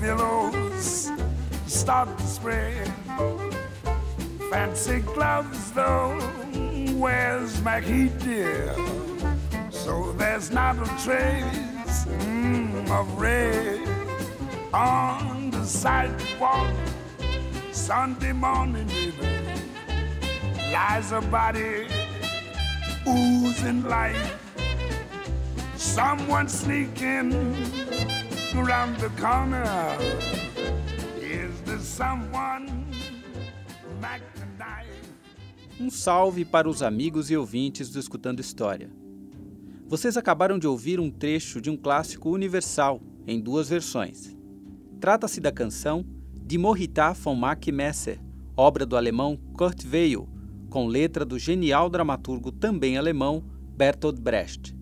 billows 0.00 1.10
start 1.66 2.16
to 2.18 2.26
spread. 2.26 2.92
Fancy 4.50 5.00
gloves, 5.00 5.72
though, 5.72 6.18
wears 6.94 7.60
Mackie, 7.62 8.08
dear. 8.08 8.74
So 9.70 10.12
there's 10.12 10.50
not 10.50 10.76
a 10.76 10.86
trace 11.04 12.04
mm, 12.06 12.90
of 12.90 13.20
red 13.20 13.88
on 14.72 15.50
the 15.50 15.64
sidewalk. 15.64 16.74
Sunday 17.72 18.32
morning, 18.32 18.86
baby, 18.86 19.62
lies 20.72 21.12
a 21.12 21.20
body 21.20 21.86
oozing 23.06 23.84
life. 23.84 24.42
Someone 25.76 26.48
sneaking 26.48 27.30
around 28.58 28.96
the 28.98 29.10
corner. 29.20 29.64
Is 31.20 31.82
someone? 31.82 32.86
Um 35.78 35.90
salve 35.90 36.44
para 36.44 36.68
os 36.68 36.82
amigos 36.82 37.30
e 37.30 37.36
ouvintes 37.36 37.90
do 37.90 37.98
Escutando 37.98 38.40
História. 38.40 38.90
Vocês 39.86 40.16
acabaram 40.16 40.58
de 40.58 40.66
ouvir 40.66 40.98
um 40.98 41.10
trecho 41.10 41.60
de 41.60 41.70
um 41.70 41.76
clássico 41.76 42.30
universal, 42.30 43.00
em 43.26 43.40
duas 43.40 43.68
versões. 43.68 44.36
Trata-se 45.00 45.40
da 45.40 45.52
canção 45.52 46.04
Die 46.34 46.58
Morita 46.58 47.12
von 47.12 47.34
Mack 47.34 47.70
Messer, 47.70 48.18
obra 48.56 48.86
do 48.86 48.96
alemão 48.96 49.36
Kurt 49.52 49.84
Weill, 49.84 50.28
com 50.70 50.86
letra 50.86 51.24
do 51.24 51.38
genial 51.38 51.90
dramaturgo 51.90 52.50
também 52.50 52.96
alemão 52.96 53.44
Bertolt 53.76 54.18
Brecht. 54.18 54.74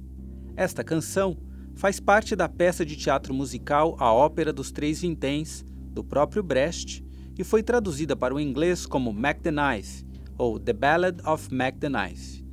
Esta 0.57 0.85
canção 0.85 1.37
faz 1.75 2.01
parte 2.01 2.37
da 2.37 2.49
peça 2.49 2.85
de 2.85 2.97
teatro 2.97 3.35
musical 3.35 3.97
A 3.99 4.13
Ópera 4.13 4.53
dos 4.53 4.71
Três 4.71 5.01
Vinténs, 5.01 5.65
do 5.93 6.03
próprio 6.03 6.43
Brecht, 6.43 7.05
e 7.39 7.45
foi 7.45 7.63
traduzida 7.63 8.15
para 8.15 8.35
o 8.35 8.41
inglês 8.41 8.87
como 8.87 9.13
Mac 9.13 9.41
the 9.41 9.51
Knife, 9.51 10.05
ou 10.39 10.59
The 10.59 10.73
Ballad 10.73 11.21
of 11.27 11.53
Mac 11.53 11.77
the 11.79 11.89
Knife 11.89 12.45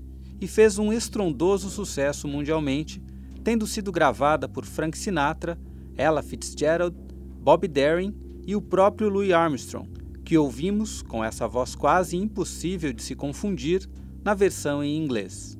e 0.41 0.47
fez 0.47 0.79
um 0.79 0.91
estrondoso 0.91 1.69
sucesso 1.69 2.27
mundialmente, 2.27 2.99
tendo 3.43 3.67
sido 3.67 3.91
gravada 3.91 4.49
por 4.49 4.65
Frank 4.65 4.97
Sinatra, 4.97 5.57
Ella 5.95 6.23
Fitzgerald, 6.23 6.97
Bob 7.39 7.67
Darin 7.67 8.13
e 8.45 8.55
o 8.55 8.61
próprio 8.61 9.07
Louis 9.07 9.31
Armstrong, 9.31 9.87
que 10.25 10.35
ouvimos, 10.35 11.03
com 11.03 11.23
essa 11.23 11.47
voz 11.47 11.75
quase 11.75 12.17
impossível 12.17 12.91
de 12.91 13.03
se 13.03 13.15
confundir, 13.15 13.87
na 14.23 14.33
versão 14.33 14.83
em 14.83 14.97
inglês. 14.97 15.57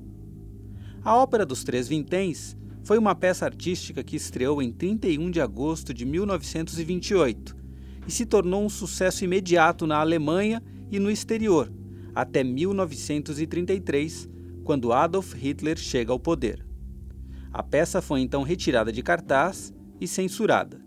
A 1.04 1.16
Ópera 1.16 1.46
dos 1.46 1.64
Três 1.64 1.88
Vinténs 1.88 2.56
foi 2.84 2.98
uma 2.98 3.14
peça 3.14 3.46
artística 3.46 4.04
que 4.04 4.16
estreou 4.16 4.62
em 4.62 4.72
31 4.72 5.30
de 5.30 5.40
agosto 5.40 5.94
de 5.94 6.06
1928 6.06 7.56
e 8.08 8.12
se 8.12 8.26
tornou 8.26 8.64
um 8.64 8.70
sucesso 8.70 9.24
imediato 9.24 9.86
na 9.86 9.98
Alemanha 9.98 10.62
e 10.90 11.00
no 11.00 11.12
exterior, 11.12 11.72
até 12.14 12.44
1933, 12.44 14.30
quando 14.64 14.92
Adolf 14.92 15.34
Hitler 15.34 15.78
chega 15.78 16.12
ao 16.12 16.20
poder. 16.20 16.66
A 17.54 17.62
peça 17.62 18.02
foi 18.02 18.22
então 18.22 18.44
retirada 18.44 18.92
de 18.92 19.04
cartaz 19.04 19.74
e 20.00 20.08
censurada. 20.08 20.82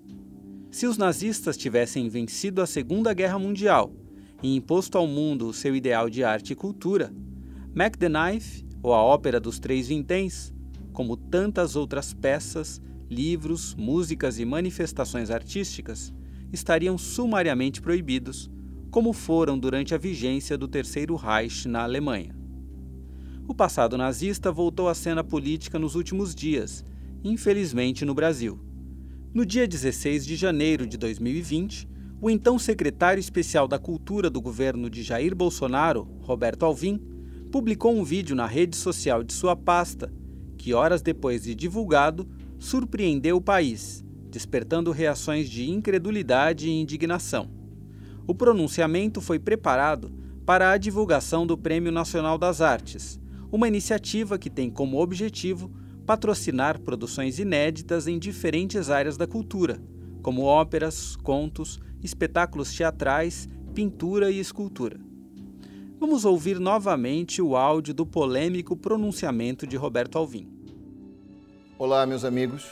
Se 0.70 0.86
os 0.86 0.98
nazistas 0.98 1.56
tivessem 1.56 2.08
vencido 2.08 2.60
a 2.60 2.66
Segunda 2.66 3.14
Guerra 3.14 3.38
Mundial 3.38 3.92
e 4.42 4.56
imposto 4.56 4.98
ao 4.98 5.06
mundo 5.06 5.46
o 5.46 5.52
seu 5.52 5.76
ideal 5.76 6.10
de 6.10 6.24
arte 6.24 6.52
e 6.52 6.56
cultura, 6.56 7.14
Mac 7.74 7.96
the 7.96 8.08
Knife, 8.08 8.64
ou 8.82 8.92
a 8.92 9.02
Ópera 9.02 9.40
dos 9.40 9.58
Três 9.58 9.88
Vinténs, 9.88 10.53
como 10.94 11.16
tantas 11.16 11.74
outras 11.74 12.14
peças, 12.14 12.80
livros, 13.10 13.74
músicas 13.74 14.38
e 14.38 14.44
manifestações 14.44 15.28
artísticas, 15.28 16.14
estariam 16.52 16.96
sumariamente 16.96 17.82
proibidos, 17.82 18.48
como 18.92 19.12
foram 19.12 19.58
durante 19.58 19.92
a 19.92 19.98
vigência 19.98 20.56
do 20.56 20.68
Terceiro 20.68 21.16
Reich 21.16 21.66
na 21.66 21.82
Alemanha. 21.82 22.34
O 23.46 23.52
passado 23.54 23.98
nazista 23.98 24.52
voltou 24.52 24.88
à 24.88 24.94
cena 24.94 25.24
política 25.24 25.80
nos 25.80 25.96
últimos 25.96 26.32
dias, 26.32 26.84
infelizmente 27.24 28.04
no 28.04 28.14
Brasil. 28.14 28.58
No 29.34 29.44
dia 29.44 29.66
16 29.66 30.24
de 30.24 30.36
janeiro 30.36 30.86
de 30.86 30.96
2020, 30.96 31.88
o 32.22 32.30
então 32.30 32.56
secretário 32.56 33.20
especial 33.20 33.66
da 33.66 33.80
Cultura 33.80 34.30
do 34.30 34.40
governo 34.40 34.88
de 34.88 35.02
Jair 35.02 35.34
Bolsonaro, 35.34 36.08
Roberto 36.20 36.64
Alvim, 36.64 37.00
publicou 37.50 37.92
um 37.92 38.04
vídeo 38.04 38.36
na 38.36 38.46
rede 38.46 38.76
social 38.76 39.24
de 39.24 39.32
sua 39.32 39.56
pasta, 39.56 40.10
que 40.64 40.72
horas 40.72 41.02
depois 41.02 41.42
de 41.42 41.54
divulgado, 41.54 42.26
surpreendeu 42.58 43.36
o 43.36 43.40
país, 43.40 44.02
despertando 44.30 44.92
reações 44.92 45.50
de 45.50 45.68
incredulidade 45.70 46.66
e 46.66 46.80
indignação. 46.80 47.50
O 48.26 48.34
pronunciamento 48.34 49.20
foi 49.20 49.38
preparado 49.38 50.10
para 50.46 50.70
a 50.70 50.78
divulgação 50.78 51.46
do 51.46 51.58
Prêmio 51.58 51.92
Nacional 51.92 52.38
das 52.38 52.62
Artes, 52.62 53.20
uma 53.52 53.68
iniciativa 53.68 54.38
que 54.38 54.48
tem 54.48 54.70
como 54.70 55.02
objetivo 55.02 55.70
patrocinar 56.06 56.80
produções 56.80 57.38
inéditas 57.38 58.06
em 58.06 58.18
diferentes 58.18 58.88
áreas 58.88 59.18
da 59.18 59.26
cultura, 59.26 59.78
como 60.22 60.44
óperas, 60.44 61.14
contos, 61.14 61.78
espetáculos 62.02 62.74
teatrais, 62.74 63.50
pintura 63.74 64.30
e 64.30 64.40
escultura. 64.40 64.98
Vamos 66.00 66.24
ouvir 66.24 66.58
novamente 66.58 67.42
o 67.42 67.54
áudio 67.54 67.92
do 67.92 68.06
polêmico 68.06 68.74
pronunciamento 68.74 69.66
de 69.66 69.76
Roberto 69.76 70.16
Alvim. 70.16 70.53
Olá, 71.76 72.06
meus 72.06 72.24
amigos. 72.24 72.70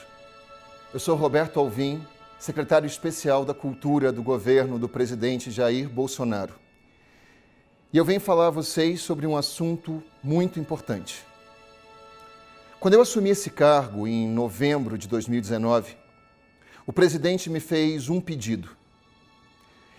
Eu 0.93 0.99
sou 0.99 1.17
Roberto 1.17 1.59
Alvim, 1.59 2.01
secretário 2.39 2.87
especial 2.87 3.43
da 3.43 3.53
Cultura 3.53 4.13
do 4.13 4.23
governo 4.23 4.79
do 4.79 4.87
presidente 4.87 5.51
Jair 5.51 5.89
Bolsonaro. 5.89 6.53
E 7.91 7.97
eu 7.97 8.05
venho 8.05 8.21
falar 8.21 8.47
a 8.47 8.49
vocês 8.49 9.01
sobre 9.01 9.27
um 9.27 9.35
assunto 9.35 10.01
muito 10.23 10.57
importante. 10.57 11.21
Quando 12.79 12.93
eu 12.93 13.01
assumi 13.01 13.31
esse 13.31 13.49
cargo 13.49 14.07
em 14.07 14.25
novembro 14.25 14.97
de 14.97 15.09
2019, 15.09 15.97
o 16.87 16.93
presidente 16.93 17.49
me 17.49 17.59
fez 17.59 18.07
um 18.07 18.21
pedido. 18.21 18.69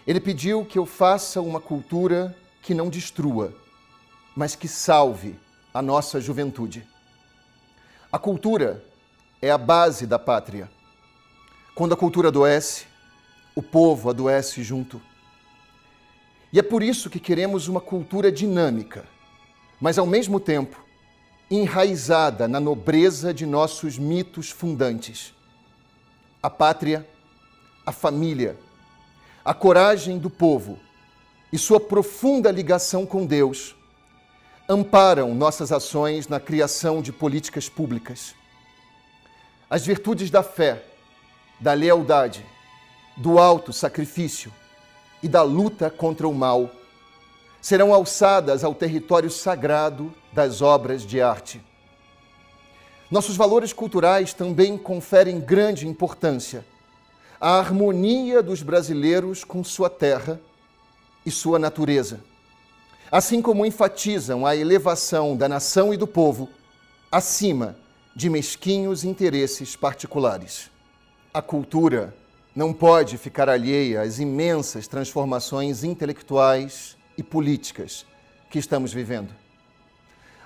Ele 0.06 0.18
pediu 0.18 0.64
que 0.64 0.78
eu 0.78 0.86
faça 0.86 1.42
uma 1.42 1.60
cultura 1.60 2.34
que 2.62 2.72
não 2.72 2.88
destrua, 2.88 3.54
mas 4.34 4.56
que 4.56 4.66
salve 4.66 5.38
a 5.74 5.82
nossa 5.82 6.22
juventude. 6.22 6.88
A 8.10 8.18
cultura 8.18 8.82
é 9.44 9.50
a 9.50 9.58
base 9.58 10.06
da 10.06 10.18
pátria. 10.18 10.70
Quando 11.74 11.92
a 11.92 11.96
cultura 11.96 12.28
adoece, 12.28 12.86
o 13.54 13.62
povo 13.62 14.08
adoece 14.08 14.62
junto. 14.62 15.02
E 16.50 16.58
é 16.58 16.62
por 16.62 16.82
isso 16.82 17.10
que 17.10 17.20
queremos 17.20 17.68
uma 17.68 17.80
cultura 17.80 18.32
dinâmica, 18.32 19.04
mas 19.78 19.98
ao 19.98 20.06
mesmo 20.06 20.40
tempo 20.40 20.82
enraizada 21.50 22.48
na 22.48 22.58
nobreza 22.58 23.34
de 23.34 23.44
nossos 23.44 23.98
mitos 23.98 24.48
fundantes. 24.48 25.34
A 26.42 26.48
pátria, 26.48 27.06
a 27.84 27.92
família, 27.92 28.56
a 29.44 29.52
coragem 29.52 30.16
do 30.18 30.30
povo 30.30 30.78
e 31.52 31.58
sua 31.58 31.78
profunda 31.78 32.50
ligação 32.50 33.04
com 33.04 33.26
Deus 33.26 33.76
amparam 34.66 35.34
nossas 35.34 35.70
ações 35.70 36.28
na 36.28 36.40
criação 36.40 37.02
de 37.02 37.12
políticas 37.12 37.68
públicas. 37.68 38.34
As 39.74 39.84
virtudes 39.84 40.30
da 40.30 40.40
fé, 40.40 40.84
da 41.58 41.72
lealdade, 41.72 42.46
do 43.16 43.40
alto 43.40 43.72
sacrifício, 43.72 44.52
e 45.20 45.26
da 45.26 45.42
luta 45.42 45.90
contra 45.90 46.28
o 46.28 46.32
mal 46.32 46.70
serão 47.60 47.92
alçadas 47.92 48.62
ao 48.62 48.72
território 48.72 49.28
sagrado 49.28 50.14
das 50.32 50.62
obras 50.62 51.02
de 51.02 51.20
arte. 51.20 51.60
Nossos 53.10 53.36
valores 53.36 53.72
culturais 53.72 54.32
também 54.32 54.78
conferem 54.78 55.40
grande 55.40 55.88
importância 55.88 56.64
à 57.40 57.58
harmonia 57.58 58.44
dos 58.44 58.62
brasileiros 58.62 59.42
com 59.42 59.64
sua 59.64 59.90
terra 59.90 60.40
e 61.26 61.32
sua 61.32 61.58
natureza, 61.58 62.20
assim 63.10 63.42
como 63.42 63.66
enfatizam 63.66 64.46
a 64.46 64.54
elevação 64.54 65.36
da 65.36 65.48
nação 65.48 65.92
e 65.92 65.96
do 65.96 66.06
povo 66.06 66.48
acima 67.10 67.82
de 68.14 68.30
mesquinhos 68.30 69.02
interesses 69.02 69.74
particulares. 69.74 70.70
A 71.32 71.42
cultura 71.42 72.14
não 72.54 72.72
pode 72.72 73.18
ficar 73.18 73.48
alheia 73.48 74.02
às 74.02 74.20
imensas 74.20 74.86
transformações 74.86 75.82
intelectuais 75.82 76.96
e 77.18 77.22
políticas 77.22 78.06
que 78.48 78.58
estamos 78.58 78.92
vivendo. 78.92 79.34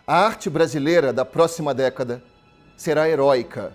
A 0.07 0.17
arte 0.17 0.49
brasileira 0.49 1.13
da 1.13 1.27
próxima 1.27 1.75
década 1.75 2.23
será 2.75 3.07
heróica 3.07 3.75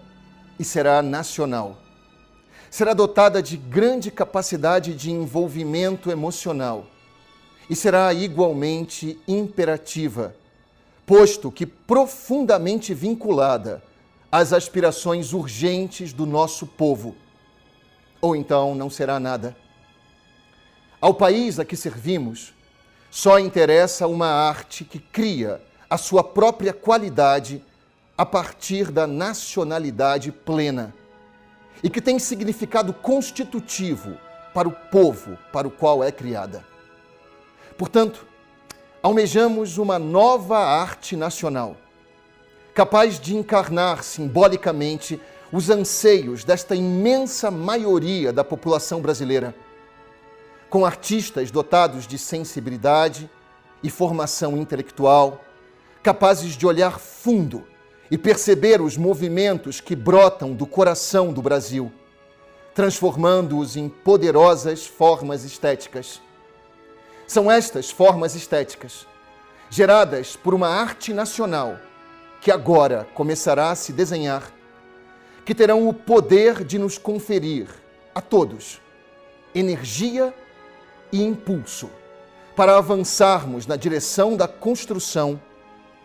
e 0.57 0.63
será 0.63 1.03
nacional. 1.03 1.77
Será 2.71 2.95
dotada 2.95 3.43
de 3.43 3.55
grande 3.55 4.09
capacidade 4.09 4.95
de 4.95 5.11
envolvimento 5.11 6.09
emocional 6.09 6.87
e 7.69 7.75
será 7.75 8.11
igualmente 8.11 9.19
imperativa 9.27 10.35
posto 11.05 11.51
que 11.51 11.65
profundamente 11.65 12.93
vinculada 12.93 13.83
às 14.31 14.53
aspirações 14.53 15.33
urgentes 15.33 16.13
do 16.13 16.25
nosso 16.25 16.65
povo. 16.65 17.15
Ou 18.21 18.35
então 18.35 18.73
não 18.73 18.89
será 18.89 19.19
nada. 19.19 19.55
Ao 20.99 21.13
país 21.13 21.59
a 21.59 21.65
que 21.65 21.75
servimos, 21.75 22.53
só 23.11 23.37
interessa 23.37 24.07
uma 24.07 24.27
arte 24.27 24.83
que 24.83 24.97
cria 24.97 25.61
a 25.89 25.97
sua 25.97 26.23
própria 26.23 26.73
qualidade 26.73 27.63
a 28.17 28.25
partir 28.25 28.89
da 28.89 29.05
nacionalidade 29.05 30.31
plena 30.31 30.93
e 31.83 31.89
que 31.89 32.01
tem 32.01 32.17
significado 32.17 32.93
constitutivo 32.93 34.17
para 34.53 34.67
o 34.67 34.71
povo 34.71 35.37
para 35.51 35.67
o 35.67 35.71
qual 35.71 36.03
é 36.03 36.11
criada. 36.11 36.65
Portanto, 37.77 38.25
almejamos 39.03 39.77
uma 39.77 39.99
nova 39.99 40.57
arte 40.59 41.17
nacional, 41.17 41.75
capaz 42.73 43.19
de 43.19 43.35
encarnar 43.35 44.01
simbolicamente 44.01 45.19
os 45.51 45.69
anseios 45.69 46.45
desta 46.45 46.73
imensa 46.73 47.51
maioria 47.51 48.31
da 48.31 48.45
população 48.45 49.01
brasileira, 49.01 49.53
com 50.69 50.85
artistas 50.85 51.51
dotados 51.51 52.07
de 52.07 52.17
sensibilidade 52.17 53.29
e 53.83 53.89
formação 53.89 54.55
intelectual, 54.55 55.43
capazes 56.01 56.53
de 56.53 56.65
olhar 56.65 56.97
fundo 56.97 57.67
e 58.09 58.17
perceber 58.17 58.81
os 58.81 58.95
movimentos 58.95 59.81
que 59.81 59.97
brotam 59.97 60.53
do 60.53 60.65
coração 60.65 61.33
do 61.33 61.41
Brasil, 61.41 61.91
transformando-os 62.73 63.75
em 63.75 63.89
poderosas 63.89 64.87
formas 64.87 65.43
estéticas. 65.43 66.21
São 67.27 67.51
estas 67.51 67.89
formas 67.89 68.35
estéticas, 68.35 69.07
geradas 69.69 70.35
por 70.35 70.53
uma 70.53 70.67
arte 70.67 71.13
nacional 71.13 71.77
que 72.41 72.51
agora 72.51 73.07
começará 73.13 73.71
a 73.71 73.75
se 73.75 73.93
desenhar, 73.93 74.51
que 75.45 75.55
terão 75.55 75.87
o 75.87 75.93
poder 75.93 76.63
de 76.63 76.77
nos 76.77 76.97
conferir 76.97 77.67
a 78.13 78.21
todos 78.21 78.81
energia 79.55 80.33
e 81.11 81.21
impulso 81.21 81.89
para 82.55 82.77
avançarmos 82.77 83.67
na 83.67 83.75
direção 83.75 84.35
da 84.35 84.47
construção 84.47 85.39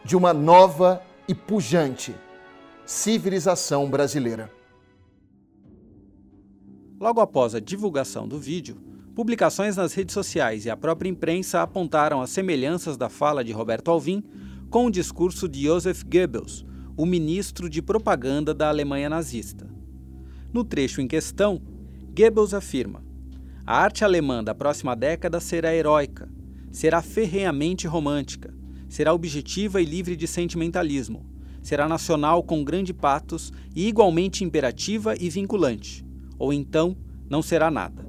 de 0.05 0.17
uma 0.17 0.32
nova 0.32 1.03
e 1.26 1.35
pujante 1.35 2.15
civilização 2.87 3.88
brasileira. 3.88 4.50
Logo 6.99 7.20
após 7.20 7.55
a 7.55 7.61
divulgação 7.61 8.26
do 8.26 8.38
vídeo, 8.38 8.76
publicações 9.19 9.76
nas 9.76 9.94
redes 9.94 10.12
sociais 10.12 10.65
e 10.65 10.70
a 10.70 10.76
própria 10.76 11.09
imprensa 11.09 11.61
apontaram 11.61 12.23
as 12.23 12.31
semelhanças 12.31 12.97
da 12.97 13.09
fala 13.09 13.43
de 13.43 13.50
Roberto 13.50 13.91
Alvim 13.91 14.23
com 14.70 14.87
o 14.87 14.91
discurso 14.93 15.49
de 15.49 15.65
Joseph 15.65 16.05
Goebbels, 16.05 16.65
o 16.97 17.05
ministro 17.05 17.69
de 17.69 17.82
propaganda 17.82 18.55
da 18.55 18.69
Alemanha 18.69 19.11
nazista. 19.11 19.69
No 20.53 20.62
trecho 20.62 21.00
em 21.00 21.09
questão, 21.09 21.61
Goebbels 22.17 22.55
afirma: 22.55 23.03
a 23.67 23.82
arte 23.82 24.05
alemã 24.05 24.44
da 24.44 24.55
próxima 24.55 24.94
década 24.94 25.41
será 25.41 25.75
heróica, 25.75 26.29
será 26.70 27.03
ferrenhamente 27.03 27.88
romântica, 27.88 28.55
será 28.88 29.12
objetiva 29.12 29.82
e 29.82 29.85
livre 29.85 30.15
de 30.15 30.29
sentimentalismo. 30.29 31.26
Será 31.61 31.88
nacional 31.88 32.41
com 32.41 32.62
grande 32.62 32.94
patos 32.94 33.53
e 33.75 33.88
igualmente 33.88 34.44
imperativa 34.44 35.17
e 35.19 35.29
vinculante. 35.29 36.06
Ou 36.38 36.53
então, 36.53 36.97
não 37.29 37.43
será 37.43 37.69
nada. 37.69 38.07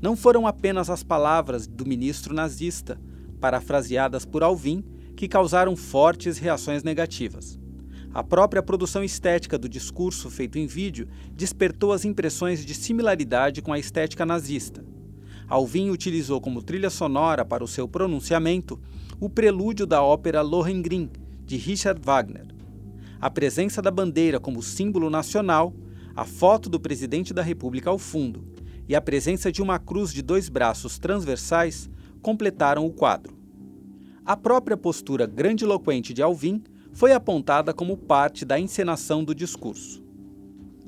Não 0.00 0.16
foram 0.16 0.46
apenas 0.46 0.88
as 0.88 1.02
palavras 1.02 1.66
do 1.66 1.84
ministro 1.84 2.34
nazista, 2.34 2.98
parafraseadas 3.38 4.24
por 4.24 4.42
Alvim, 4.42 4.82
que 5.14 5.28
causaram 5.28 5.76
fortes 5.76 6.38
reações 6.38 6.82
negativas. 6.82 7.58
A 8.12 8.24
própria 8.24 8.62
produção 8.62 9.04
estética 9.04 9.58
do 9.58 9.68
discurso 9.68 10.30
feito 10.30 10.58
em 10.58 10.66
vídeo 10.66 11.06
despertou 11.32 11.92
as 11.92 12.04
impressões 12.06 12.64
de 12.64 12.74
similaridade 12.74 13.60
com 13.60 13.72
a 13.72 13.78
estética 13.78 14.24
nazista. 14.24 14.82
Alvim 15.46 15.90
utilizou 15.90 16.40
como 16.40 16.62
trilha 16.62 16.88
sonora 16.88 17.44
para 17.44 17.62
o 17.62 17.68
seu 17.68 17.86
pronunciamento 17.86 18.80
o 19.20 19.28
prelúdio 19.28 19.86
da 19.86 20.02
ópera 20.02 20.40
Lohengrin, 20.40 21.10
de 21.44 21.56
Richard 21.56 22.00
Wagner. 22.02 22.46
A 23.20 23.28
presença 23.28 23.82
da 23.82 23.90
bandeira 23.90 24.40
como 24.40 24.62
símbolo 24.62 25.10
nacional, 25.10 25.74
a 26.16 26.24
foto 26.24 26.70
do 26.70 26.80
presidente 26.80 27.34
da 27.34 27.42
República 27.42 27.90
ao 27.90 27.98
fundo 27.98 28.59
e 28.90 28.96
a 28.96 29.00
presença 29.00 29.52
de 29.52 29.62
uma 29.62 29.78
cruz 29.78 30.12
de 30.12 30.20
dois 30.20 30.48
braços 30.48 30.98
transversais 30.98 31.88
completaram 32.20 32.84
o 32.84 32.92
quadro. 32.92 33.38
A 34.26 34.36
própria 34.36 34.76
postura 34.76 35.26
grandiloquente 35.26 36.12
de 36.12 36.20
Alvim 36.20 36.60
foi 36.92 37.12
apontada 37.12 37.72
como 37.72 37.96
parte 37.96 38.44
da 38.44 38.58
encenação 38.58 39.22
do 39.22 39.32
discurso. 39.32 40.02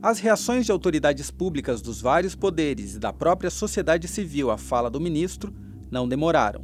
As 0.02 0.18
reações 0.18 0.66
de 0.66 0.72
autoridades 0.72 1.30
públicas 1.30 1.80
dos 1.80 2.00
vários 2.00 2.34
poderes 2.34 2.96
e 2.96 2.98
da 2.98 3.12
própria 3.12 3.50
sociedade 3.50 4.08
civil 4.08 4.50
à 4.50 4.58
fala 4.58 4.90
do 4.90 5.00
ministro 5.00 5.54
não 5.88 6.08
demoraram. 6.08 6.62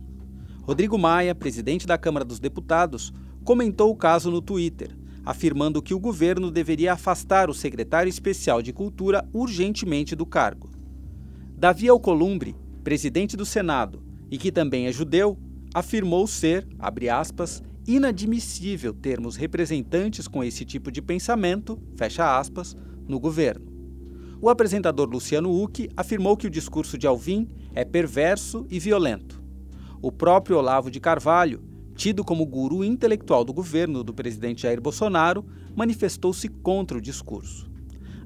Rodrigo 0.62 0.98
Maia, 0.98 1.36
presidente 1.36 1.86
da 1.86 1.96
Câmara 1.96 2.24
dos 2.24 2.40
Deputados, 2.40 3.12
comentou 3.44 3.92
o 3.92 3.96
caso 3.96 4.28
no 4.28 4.42
Twitter, 4.42 4.90
afirmando 5.24 5.80
que 5.80 5.94
o 5.94 6.00
governo 6.00 6.50
deveria 6.50 6.94
afastar 6.94 7.48
o 7.48 7.54
secretário 7.54 8.10
especial 8.10 8.60
de 8.60 8.72
Cultura 8.72 9.24
urgentemente 9.32 10.16
do 10.16 10.26
cargo. 10.26 10.77
Davi 11.58 11.88
Alcolumbre, 11.88 12.54
presidente 12.84 13.36
do 13.36 13.44
Senado 13.44 14.00
e 14.30 14.38
que 14.38 14.52
também 14.52 14.86
é 14.86 14.92
judeu, 14.92 15.36
afirmou 15.74 16.24
ser, 16.24 16.64
abre 16.78 17.08
aspas, 17.08 17.60
inadmissível 17.84 18.94
termos 18.94 19.34
representantes 19.34 20.28
com 20.28 20.44
esse 20.44 20.64
tipo 20.64 20.92
de 20.92 21.02
pensamento, 21.02 21.76
fecha 21.96 22.38
aspas, 22.38 22.76
no 23.08 23.18
governo. 23.18 23.66
O 24.40 24.48
apresentador 24.48 25.08
Luciano 25.08 25.50
Huck 25.50 25.90
afirmou 25.96 26.36
que 26.36 26.46
o 26.46 26.50
discurso 26.50 26.96
de 26.96 27.08
Alvim 27.08 27.48
é 27.74 27.84
perverso 27.84 28.64
e 28.70 28.78
violento. 28.78 29.42
O 30.00 30.12
próprio 30.12 30.58
Olavo 30.58 30.92
de 30.92 31.00
Carvalho, 31.00 31.60
tido 31.96 32.22
como 32.22 32.46
guru 32.46 32.84
intelectual 32.84 33.44
do 33.44 33.52
governo 33.52 34.04
do 34.04 34.14
presidente 34.14 34.62
Jair 34.62 34.80
Bolsonaro, 34.80 35.44
manifestou-se 35.74 36.48
contra 36.48 36.98
o 36.98 37.00
discurso. 37.00 37.67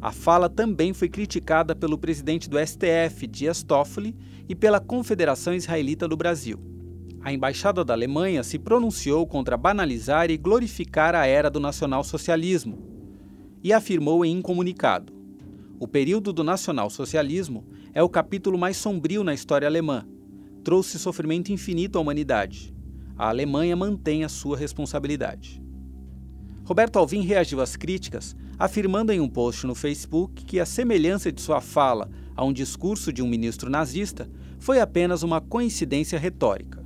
A 0.03 0.11
fala 0.11 0.49
também 0.49 0.93
foi 0.93 1.09
criticada 1.09 1.77
pelo 1.77 1.97
presidente 1.97 2.51
do 2.51 2.59
STF, 2.59 3.25
Dias 3.29 3.63
Toffoli, 3.63 4.17
e 4.49 4.55
pela 4.55 4.81
Confederação 4.81 5.55
Israelita 5.55 6.09
do 6.09 6.17
Brasil. 6.17 6.59
A 7.21 7.33
embaixada 7.33 7.85
da 7.85 7.95
Alemanha 7.95 8.43
se 8.43 8.59
pronunciou 8.59 9.25
contra 9.25 9.57
banalizar 9.57 10.29
e 10.29 10.37
glorificar 10.37 11.15
a 11.15 11.25
era 11.25 11.49
do 11.49 11.61
nacionalsocialismo 11.61 12.81
e 13.63 13.73
afirmou 13.73 14.25
em 14.25 14.37
um 14.37 14.43
comunicado: 14.43 15.13
O 15.79 15.87
período 15.87 16.33
do 16.33 16.43
nacionalsocialismo 16.43 17.65
é 17.95 18.03
o 18.03 18.09
capítulo 18.09 18.59
mais 18.59 18.77
sombrio 18.77 19.23
na 19.23 19.33
história 19.33 19.69
alemã 19.69 20.05
trouxe 20.63 20.99
sofrimento 20.99 21.53
infinito 21.53 21.99
à 21.99 22.01
humanidade. 22.01 22.75
A 23.17 23.29
Alemanha 23.29 23.77
mantém 23.77 24.25
a 24.25 24.29
sua 24.29 24.57
responsabilidade. 24.57 25.63
Roberto 26.65 26.99
Alvim 26.99 27.23
reagiu 27.23 27.61
às 27.61 27.77
críticas, 27.77 28.37
afirmando 28.63 29.11
em 29.11 29.19
um 29.19 29.29
post 29.29 29.67
no 29.67 29.75
Facebook 29.75 30.45
que 30.45 30.61
a 30.61 30.65
semelhança 30.65 31.33
de 31.33 31.43
sua 31.43 31.61
fala 31.61 32.09
a 32.37 32.45
um 32.45 32.53
discurso 32.53 33.13
de 33.13 33.21
um 33.21 33.27
ministro 33.27 33.69
nazista 33.69 34.31
foi 34.61 34.79
apenas 34.79 35.25
uma 35.25 35.41
coincidência 35.41 36.17
retórica. 36.17 36.81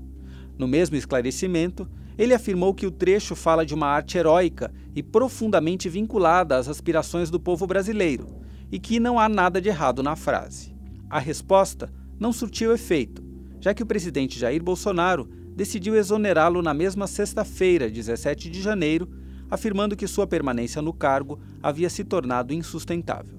No 0.57 0.67
mesmo 0.67 0.97
esclarecimento, 0.97 1.87
ele 2.17 2.33
afirmou 2.33 2.73
que 2.73 2.87
o 2.87 2.91
trecho 2.91 3.37
fala 3.37 3.67
de 3.67 3.75
uma 3.75 3.89
arte 3.89 4.17
heróica 4.17 4.73
e 4.95 5.03
profundamente 5.03 5.87
vinculada 5.87 6.57
às 6.57 6.67
aspirações 6.67 7.29
do 7.29 7.39
povo 7.39 7.67
brasileiro, 7.67 8.27
e 8.73 8.79
que 8.79 8.99
não 8.99 9.21
há 9.21 9.29
nada 9.29 9.61
de 9.61 9.69
errado 9.69 10.03
na 10.03 10.17
frase. 10.17 10.75
A 11.11 11.19
resposta 11.19 11.93
não 12.19 12.33
surtiu 12.33 12.73
efeito, 12.73 13.23
já 13.61 13.75
que 13.75 13.83
o 13.83 13.87
presidente 13.87 14.39
Jair 14.39 14.63
Bolsonaro 14.63 15.29
decidiu 15.55 15.95
exonerá-lo 15.95 16.63
na 16.63 16.73
mesma 16.73 17.07
sexta-feira, 17.07 17.91
17 17.91 18.49
de 18.49 18.63
janeiro, 18.63 19.07
afirmando 19.51 19.97
que 19.97 20.07
sua 20.07 20.27
permanência 20.27 20.83
no 20.83 20.93
cargo 20.93 21.39
havia 21.63 21.91
se 21.91 22.05
tornado 22.05 22.53
insustentável. 22.53 23.39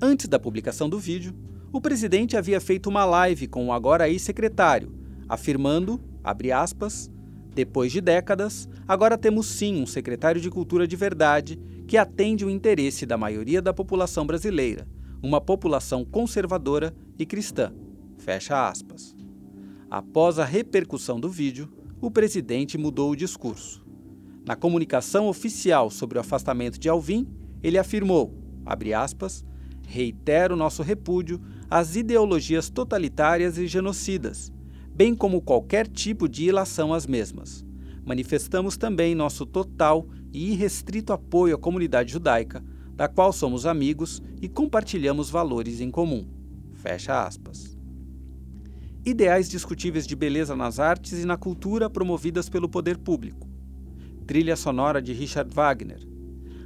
Antes 0.00 0.28
da 0.28 0.38
publicação 0.38 0.88
do 0.88 0.98
vídeo, 0.98 1.34
o 1.72 1.80
presidente 1.80 2.36
havia 2.36 2.60
feito 2.60 2.88
uma 2.88 3.04
live 3.04 3.46
com 3.46 3.66
o 3.66 3.72
agora 3.72 4.08
ex-secretário, 4.08 4.92
afirmando, 5.28 6.00
abre 6.24 6.50
aspas, 6.50 7.10
depois 7.54 7.92
de 7.92 8.00
décadas, 8.00 8.68
agora 8.86 9.18
temos 9.18 9.46
sim 9.46 9.82
um 9.82 9.86
secretário 9.86 10.40
de 10.40 10.50
cultura 10.50 10.86
de 10.86 10.96
verdade 10.96 11.58
que 11.86 11.96
atende 11.96 12.44
o 12.44 12.50
interesse 12.50 13.04
da 13.04 13.16
maioria 13.16 13.60
da 13.60 13.74
população 13.74 14.26
brasileira, 14.26 14.86
uma 15.22 15.40
população 15.40 16.04
conservadora 16.04 16.94
e 17.18 17.26
cristã. 17.26 17.72
Fecha 18.18 18.68
aspas. 18.68 19.14
Após 19.90 20.38
a 20.38 20.44
repercussão 20.44 21.18
do 21.18 21.28
vídeo, 21.28 21.68
o 22.00 22.10
presidente 22.10 22.78
mudou 22.78 23.10
o 23.10 23.16
discurso. 23.16 23.84
Na 24.50 24.56
comunicação 24.56 25.28
oficial 25.28 25.90
sobre 25.90 26.18
o 26.18 26.20
afastamento 26.20 26.76
de 26.76 26.88
Alvim, 26.88 27.24
ele 27.62 27.78
afirmou, 27.78 28.34
aspas, 28.96 29.44
reitero 29.86 30.56
nosso 30.56 30.82
repúdio 30.82 31.40
às 31.70 31.94
ideologias 31.94 32.68
totalitárias 32.68 33.56
e 33.58 33.68
genocidas, 33.68 34.52
bem 34.92 35.14
como 35.14 35.40
qualquer 35.40 35.86
tipo 35.86 36.28
de 36.28 36.46
ilação 36.46 36.92
às 36.92 37.06
mesmas. 37.06 37.64
manifestamos 38.04 38.76
também 38.76 39.14
nosso 39.14 39.46
total 39.46 40.08
e 40.32 40.50
irrestrito 40.50 41.12
apoio 41.12 41.54
à 41.54 41.58
comunidade 41.58 42.10
judaica, 42.10 42.60
da 42.96 43.06
qual 43.06 43.32
somos 43.32 43.66
amigos 43.66 44.20
e 44.42 44.48
compartilhamos 44.48 45.30
valores 45.30 45.80
em 45.80 45.92
comum. 45.92 46.26
Fecha 46.72 47.24
aspas. 47.24 47.78
Ideais 49.06 49.48
discutíveis 49.48 50.08
de 50.08 50.16
beleza 50.16 50.56
nas 50.56 50.80
artes 50.80 51.22
e 51.22 51.24
na 51.24 51.36
cultura 51.36 51.88
promovidas 51.88 52.48
pelo 52.48 52.68
poder 52.68 52.98
público. 52.98 53.49
Trilha 54.26 54.56
sonora 54.56 55.02
de 55.02 55.12
Richard 55.12 55.52
Wagner. 55.54 56.00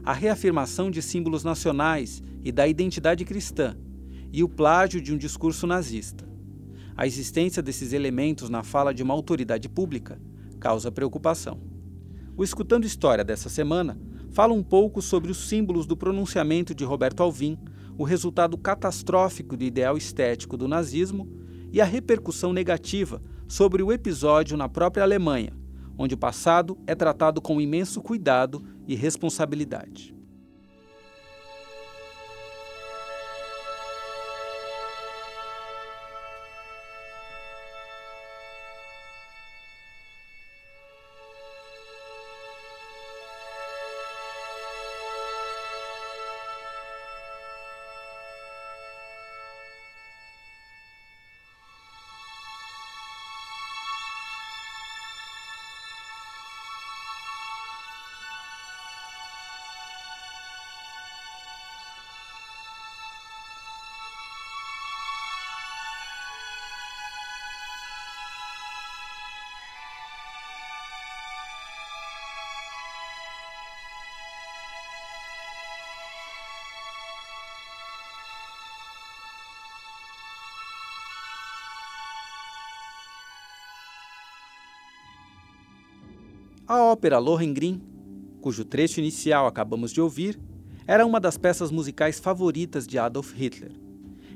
A 0.04 0.12
reafirmação 0.12 0.90
de 0.90 1.00
símbolos 1.00 1.44
nacionais 1.44 2.22
e 2.42 2.52
da 2.52 2.68
identidade 2.68 3.24
cristã, 3.24 3.76
e 4.32 4.42
o 4.42 4.48
plágio 4.48 5.00
de 5.00 5.14
um 5.14 5.16
discurso 5.16 5.66
nazista. 5.66 6.28
A 6.96 7.06
existência 7.06 7.62
desses 7.62 7.92
elementos 7.92 8.50
na 8.50 8.62
fala 8.62 8.92
de 8.92 9.02
uma 9.02 9.14
autoridade 9.14 9.68
pública 9.68 10.20
causa 10.60 10.90
preocupação. 10.92 11.60
O 12.36 12.42
Escutando 12.42 12.84
História 12.84 13.24
dessa 13.24 13.48
semana 13.48 13.98
fala 14.32 14.52
um 14.52 14.62
pouco 14.62 15.00
sobre 15.00 15.30
os 15.30 15.48
símbolos 15.48 15.86
do 15.86 15.96
pronunciamento 15.96 16.74
de 16.74 16.84
Roberto 16.84 17.22
Alvim, 17.22 17.56
o 17.96 18.02
resultado 18.02 18.58
catastrófico 18.58 19.56
do 19.56 19.64
ideal 19.64 19.96
estético 19.96 20.56
do 20.56 20.66
nazismo 20.66 21.28
e 21.72 21.80
a 21.80 21.84
repercussão 21.84 22.52
negativa 22.52 23.22
sobre 23.46 23.82
o 23.82 23.92
episódio 23.92 24.56
na 24.56 24.68
própria 24.68 25.04
Alemanha, 25.04 25.52
onde 25.98 26.14
o 26.14 26.18
passado 26.18 26.78
é 26.86 26.94
tratado 26.94 27.40
com 27.40 27.60
imenso 27.60 28.00
cuidado 28.00 28.64
e 28.86 28.94
responsabilidade. 28.94 30.14
A 86.66 86.82
ópera 86.82 87.18
Lohengrin, 87.18 87.78
cujo 88.40 88.64
trecho 88.64 88.98
inicial 88.98 89.46
acabamos 89.46 89.92
de 89.92 90.00
ouvir, 90.00 90.40
era 90.86 91.04
uma 91.04 91.20
das 91.20 91.36
peças 91.36 91.70
musicais 91.70 92.18
favoritas 92.18 92.86
de 92.86 92.98
Adolf 92.98 93.34
Hitler. 93.34 93.72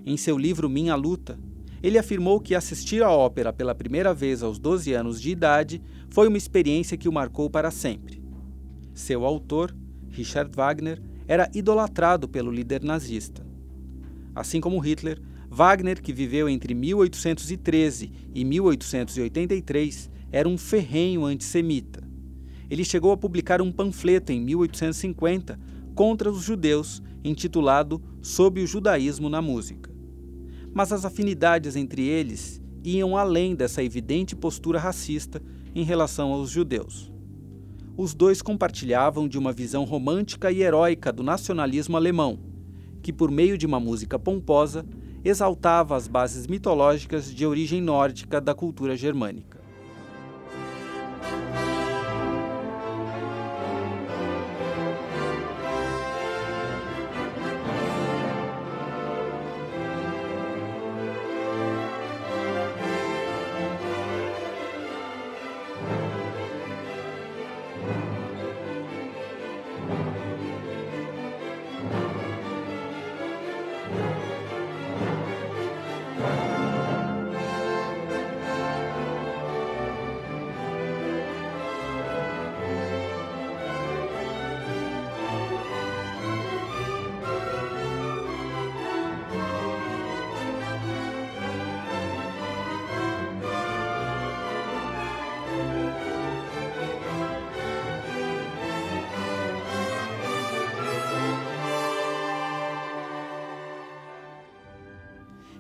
Em 0.05 0.15
seu 0.19 0.37
livro 0.37 0.69
Minha 0.69 0.95
Luta, 0.95 1.39
ele 1.83 1.97
afirmou 1.97 2.39
que 2.39 2.55
assistir 2.55 3.03
à 3.03 3.11
ópera 3.11 3.51
pela 3.51 3.75
primeira 3.75 4.13
vez 4.13 4.43
aos 4.43 4.59
12 4.59 4.93
anos 4.93 5.23
de 5.23 5.31
idade 5.31 5.81
foi 6.11 6.29
uma 6.29 6.37
experiência 6.37 6.99
que 6.99 7.09
o 7.09 7.13
marcou 7.13 7.49
para 7.49 7.71
sempre. 7.71 8.23
Seu 8.93 9.25
autor, 9.25 9.75
Richard 10.11 10.55
Wagner, 10.55 11.01
era 11.27 11.51
idolatrado 11.55 12.29
pelo 12.29 12.51
líder 12.51 12.85
nazista. 12.85 13.43
Assim 14.35 14.61
como 14.61 14.81
Hitler, 14.81 15.19
Wagner, 15.49 16.03
que 16.03 16.13
viveu 16.13 16.47
entre 16.47 16.75
1813 16.75 18.13
e 18.35 18.45
1883, 18.45 20.11
era 20.31 20.47
um 20.47 20.59
ferrenho 20.59 21.25
antissemita 21.25 22.08
ele 22.71 22.85
chegou 22.85 23.13
a 23.13 23.17
publicar 23.17 23.63
um 23.63 23.73
panfleto 23.73 24.33
em 24.33 24.41
1850 24.41 25.59
contra 25.95 26.31
os 26.31 26.43
judeus, 26.43 27.03
intitulado 27.25 28.01
Sob 28.23 28.63
o 28.63 28.67
Judaísmo 28.67 29.29
na 29.29 29.43
Música. 29.43 29.91
Mas 30.73 30.93
as 30.93 31.05
afinidades 31.05 31.77
entre 31.77 32.03
eles 32.03 32.61
iam 32.85 33.17
além 33.17 33.55
dessa 33.55 33.83
evidente 33.83 34.37
postura 34.37 34.79
racista 34.79 35.43
em 35.75 35.83
relação 35.83 36.33
aos 36.33 36.51
judeus. 36.51 37.13
Os 37.97 38.15
dois 38.15 38.41
compartilhavam 38.41 39.27
de 39.27 39.37
uma 39.37 39.53
visão 39.53 39.85
romântica 39.85 40.53
e 40.53 40.63
heróica 40.63 41.13
do 41.13 41.23
nacionalismo 41.23 41.97
alemão, 41.97 42.39
que, 43.03 43.13
por 43.13 43.31
meio 43.31 43.59
de 43.59 43.67
uma 43.67 43.81
música 43.81 44.19
pomposa, 44.19 44.87
exaltava 45.25 45.97
as 45.97 46.07
bases 46.07 46.47
mitológicas 46.47 47.35
de 47.35 47.45
origem 47.45 47.81
nórdica 47.83 48.41
da 48.41 48.55
cultura 48.55 48.97
germânica. 48.97 49.58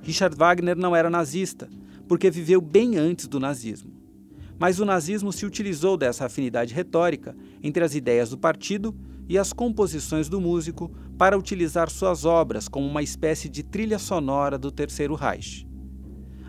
Richard 0.08 0.34
Wagner 0.34 0.74
não 0.74 0.96
era 0.96 1.10
nazista, 1.10 1.68
porque 2.08 2.30
viveu 2.30 2.62
bem 2.62 2.96
antes 2.96 3.28
do 3.28 3.38
nazismo. 3.38 3.92
Mas 4.58 4.80
o 4.80 4.86
nazismo 4.86 5.30
se 5.30 5.44
utilizou 5.44 5.98
dessa 5.98 6.24
afinidade 6.24 6.72
retórica 6.72 7.36
entre 7.62 7.84
as 7.84 7.94
ideias 7.94 8.30
do 8.30 8.38
partido 8.38 8.96
e 9.28 9.36
as 9.36 9.52
composições 9.52 10.26
do 10.26 10.40
músico 10.40 10.90
para 11.18 11.36
utilizar 11.36 11.90
suas 11.90 12.24
obras 12.24 12.68
como 12.68 12.86
uma 12.86 13.02
espécie 13.02 13.50
de 13.50 13.62
trilha 13.62 13.98
sonora 13.98 14.56
do 14.56 14.72
Terceiro 14.72 15.14
Reich. 15.14 15.68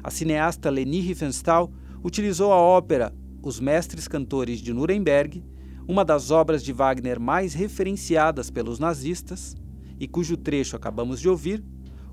A 0.01 0.10
cineasta 0.10 0.70
Leni 0.70 1.01
Riefenstahl 1.01 1.70
utilizou 2.01 2.54
a 2.54 2.56
ópera 2.56 3.13
Os 3.44 3.60
Mestres 3.60 4.08
Cantores 4.08 4.60
de 4.60 4.72
Nuremberg, 4.72 5.44
uma 5.86 6.06
das 6.06 6.32
obras 6.32 6.63
de 6.63 6.72
Wagner 6.72 7.20
mais 7.20 7.54
referenciadas 7.54 8.50
pelos 8.50 8.80
nazistas, 8.80 9.58
e 10.00 10.08
cujo 10.08 10.38
trecho 10.38 10.78
acabamos 10.78 11.20
de 11.20 11.28
ouvir, 11.28 11.62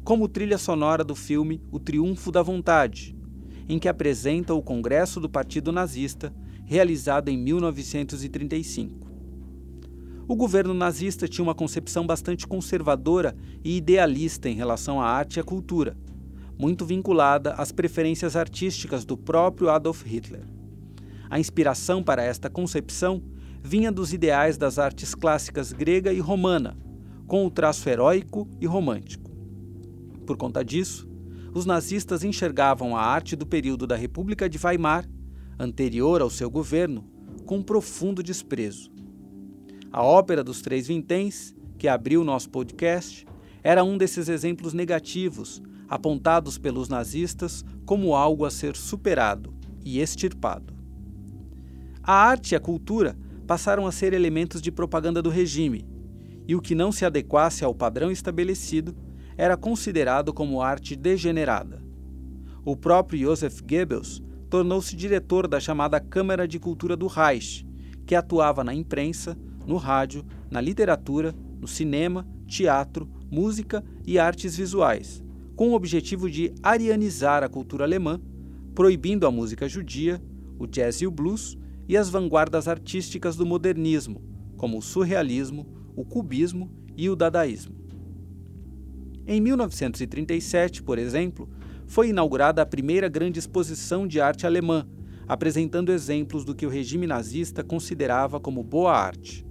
como 0.07 0.29
trilha 0.29 0.57
sonora 0.57 1.03
do 1.03 1.17
filme 1.17 1.61
O 1.69 1.81
Triunfo 1.81 2.31
da 2.31 2.41
Vontade, 2.41 3.13
em 3.69 3.77
que 3.77 3.89
apresenta 3.89 4.55
o 4.55 4.63
Congresso 4.63 5.19
do 5.19 5.29
Partido 5.29 5.73
Nazista, 5.73 6.33
realizado 6.65 7.29
em 7.29 7.37
1935. 7.37 9.05
O 10.29 10.37
governo 10.37 10.73
nazista 10.73 11.27
tinha 11.27 11.43
uma 11.43 11.57
concepção 11.57 12.07
bastante 12.07 12.47
conservadora 12.47 13.37
e 13.65 13.79
idealista 13.79 14.49
em 14.49 14.55
relação 14.55 15.01
à 15.01 15.07
arte 15.09 15.39
e 15.39 15.41
à 15.41 15.43
cultura, 15.43 15.97
muito 16.57 16.87
vinculada 16.87 17.55
às 17.55 17.73
preferências 17.73 18.37
artísticas 18.37 19.05
do 19.05 19.17
próprio 19.17 19.71
Adolf 19.71 20.05
Hitler. 20.05 20.47
A 21.29 21.41
inspiração 21.41 22.01
para 22.01 22.23
esta 22.23 22.49
concepção 22.49 23.25
vinha 23.61 23.91
dos 23.91 24.13
ideais 24.13 24.57
das 24.57 24.79
artes 24.79 25.17
clássicas 25.17 25.73
grega 25.73 26.13
e 26.13 26.21
romana, 26.21 26.77
com 27.27 27.45
o 27.45 27.51
traço 27.51 27.89
heróico 27.89 28.49
e 28.61 28.67
romântico. 28.67 29.26
Por 30.27 30.37
conta 30.37 30.65
disso, 30.65 31.09
os 31.55 31.65
nazistas 31.65 32.25
enxergavam 32.25 32.97
a 32.97 33.01
arte 33.01 33.37
do 33.37 33.47
período 33.47 33.87
da 33.87 33.95
República 33.95 34.49
de 34.49 34.59
Weimar, 34.59 35.09
anterior 35.59 36.21
ao 36.21 36.29
seu 36.29 36.51
governo, 36.51 37.09
com 37.47 37.63
profundo 37.63 38.23
desprezo. 38.23 38.91
A 39.93 40.03
Ópera 40.03 40.43
dos 40.43 40.61
Três 40.61 40.89
Vinténs, 40.89 41.55
que 41.79 41.87
abriu 41.87 42.25
nosso 42.25 42.51
podcast, 42.51 43.25
era 43.63 43.85
um 43.85 43.97
desses 43.97 44.29
exemplos 44.29 44.75
negativos 44.75 45.63
apontados 45.89 46.59
pelos 46.59 46.89
nazistas 46.89 47.65
como 47.85 48.15
algo 48.17 48.45
a 48.45 48.51
ser 48.51 48.75
superado 48.75 49.55
e 49.85 50.01
extirpado. 50.01 50.75
A 52.03 52.13
arte 52.13 52.53
e 52.53 52.57
a 52.57 52.61
cultura 52.61 53.17
passaram 53.47 53.87
a 53.87 53.93
ser 53.93 54.13
elementos 54.13 54.61
de 54.61 54.73
propaganda 54.73 55.23
do 55.23 55.31
regime, 55.31 55.87
e 56.49 56.55
o 56.55 56.61
que 56.61 56.75
não 56.75 56.91
se 56.91 57.05
adequasse 57.05 57.65
ao 57.65 57.75
padrão 57.75 58.11
estabelecido 58.11 58.95
era 59.37 59.57
considerado 59.57 60.33
como 60.33 60.63
arte 60.63 60.97
degenerada. 60.97 61.83
O 62.65 62.77
próprio 62.77 63.29
Joseph 63.29 63.61
Goebbels 63.61 64.23
tornou-se 64.49 64.97
diretor 64.97 65.47
da 65.47 65.61
chamada 65.61 66.01
Câmara 66.01 66.49
de 66.49 66.59
Cultura 66.59 66.97
do 66.97 67.07
Reich, 67.07 67.67
que 68.07 68.15
atuava 68.15 68.65
na 68.65 68.75
imprensa, 68.75 69.37
no 69.67 69.77
rádio, 69.77 70.25
na 70.51 70.61
literatura, 70.61 71.35
no 71.61 71.67
cinema, 71.67 72.27
teatro, 72.47 73.09
música 73.31 73.85
e 74.07 74.19
artes 74.19 74.57
visuais, 74.57 75.23
com 75.55 75.71
o 75.71 75.75
objetivo 75.75 76.31
de 76.31 76.55
arianizar 76.63 77.43
a 77.43 77.49
cultura 77.49 77.85
alemã, 77.85 78.21
proibindo 78.75 79.27
a 79.27 79.31
música 79.31 79.69
judia, 79.69 80.23
o 80.59 80.67
jazz 80.67 81.01
e 81.01 81.07
o 81.07 81.11
blues 81.11 81.59
e 81.89 81.97
as 81.97 82.09
vanguardas 82.09 82.69
artísticas 82.69 83.37
do 83.37 83.45
modernismo, 83.45 84.23
como 84.57 84.79
o 84.79 84.83
surrealismo, 84.83 85.67
o 85.95 86.05
cubismo 86.05 86.71
e 86.97 87.11
o 87.11 87.17
dadaísmo. 87.17 87.86
Em 89.29 89.41
1937, 89.41 90.85
por 90.85 90.99
exemplo, 90.99 91.49
foi 91.85 92.11
inaugurada 92.11 92.63
a 92.63 92.67
primeira 92.67 93.09
grande 93.09 93.41
exposição 93.41 94.07
de 94.07 94.21
arte 94.21 94.47
alemã, 94.47 94.87
apresentando 95.27 95.91
exemplos 95.91 96.45
do 96.45 96.55
que 96.55 96.65
o 96.65 96.69
regime 96.69 97.09
nazista 97.09 97.65
considerava 97.65 98.39
como 98.39 98.63
boa 98.63 98.97
arte. 98.97 99.45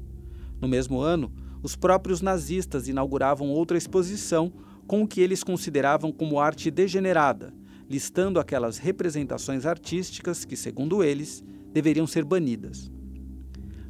No 0.61 0.67
mesmo 0.67 1.01
ano, 1.01 1.29
os 1.61 1.75
próprios 1.75 2.21
nazistas 2.21 2.87
inauguravam 2.87 3.49
outra 3.49 3.77
exposição 3.77 4.53
com 4.87 5.01
o 5.03 5.07
que 5.07 5.19
eles 5.19 5.43
consideravam 5.43 6.09
como 6.09 6.39
arte 6.39 6.71
degenerada, 6.71 7.53
listando 7.89 8.39
aquelas 8.39 8.77
representações 8.77 9.65
artísticas 9.65 10.45
que, 10.45 10.55
segundo 10.55 11.03
eles, 11.03 11.43
deveriam 11.73 12.07
ser 12.07 12.23
banidas. 12.23 12.89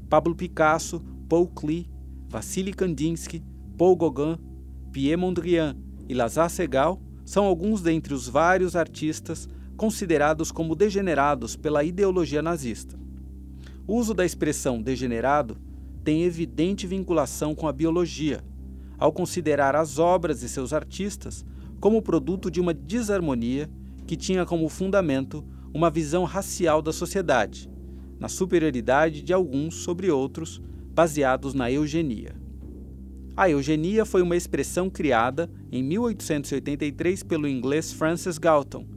Pablo 0.09 0.33
Picasso, 0.35 0.99
Paul 1.29 1.47
Klee, 1.47 1.87
Vassily 2.27 2.73
Kandinsky, 2.73 3.43
Paul 3.77 3.95
Gauguin, 3.95 4.37
Pierre 4.95 5.17
Mondrian 5.17 5.75
e 6.07 6.13
Lazare 6.13 6.49
Segal 6.49 7.01
são 7.25 7.43
alguns 7.43 7.81
dentre 7.81 8.13
os 8.13 8.29
vários 8.29 8.77
artistas 8.77 9.45
considerados 9.75 10.53
como 10.53 10.73
degenerados 10.73 11.57
pela 11.57 11.83
ideologia 11.83 12.41
nazista. 12.41 12.97
O 13.85 13.95
uso 13.95 14.13
da 14.13 14.23
expressão 14.23 14.81
degenerado 14.81 15.57
tem 16.01 16.23
evidente 16.23 16.87
vinculação 16.87 17.53
com 17.53 17.67
a 17.67 17.73
biologia, 17.73 18.41
ao 18.97 19.11
considerar 19.11 19.75
as 19.75 19.99
obras 19.99 20.41
e 20.43 20.47
seus 20.47 20.71
artistas 20.71 21.45
como 21.81 22.01
produto 22.01 22.49
de 22.49 22.61
uma 22.61 22.73
desarmonia 22.73 23.69
que 24.07 24.15
tinha 24.15 24.45
como 24.45 24.69
fundamento 24.69 25.43
uma 25.73 25.89
visão 25.89 26.23
racial 26.23 26.81
da 26.81 26.93
sociedade, 26.93 27.69
na 28.17 28.29
superioridade 28.29 29.21
de 29.21 29.33
alguns 29.33 29.75
sobre 29.75 30.09
outros, 30.09 30.61
baseados 30.93 31.53
na 31.53 31.69
eugenia. 31.69 32.44
A 33.37 33.49
eugenia 33.49 34.05
foi 34.05 34.21
uma 34.21 34.37
expressão 34.37 34.89
criada 34.89 35.51
em 35.69 35.83
1883 35.83 37.21
pelo 37.23 37.49
inglês 37.49 37.91
Francis 37.91 38.37
Galton, 38.37 38.87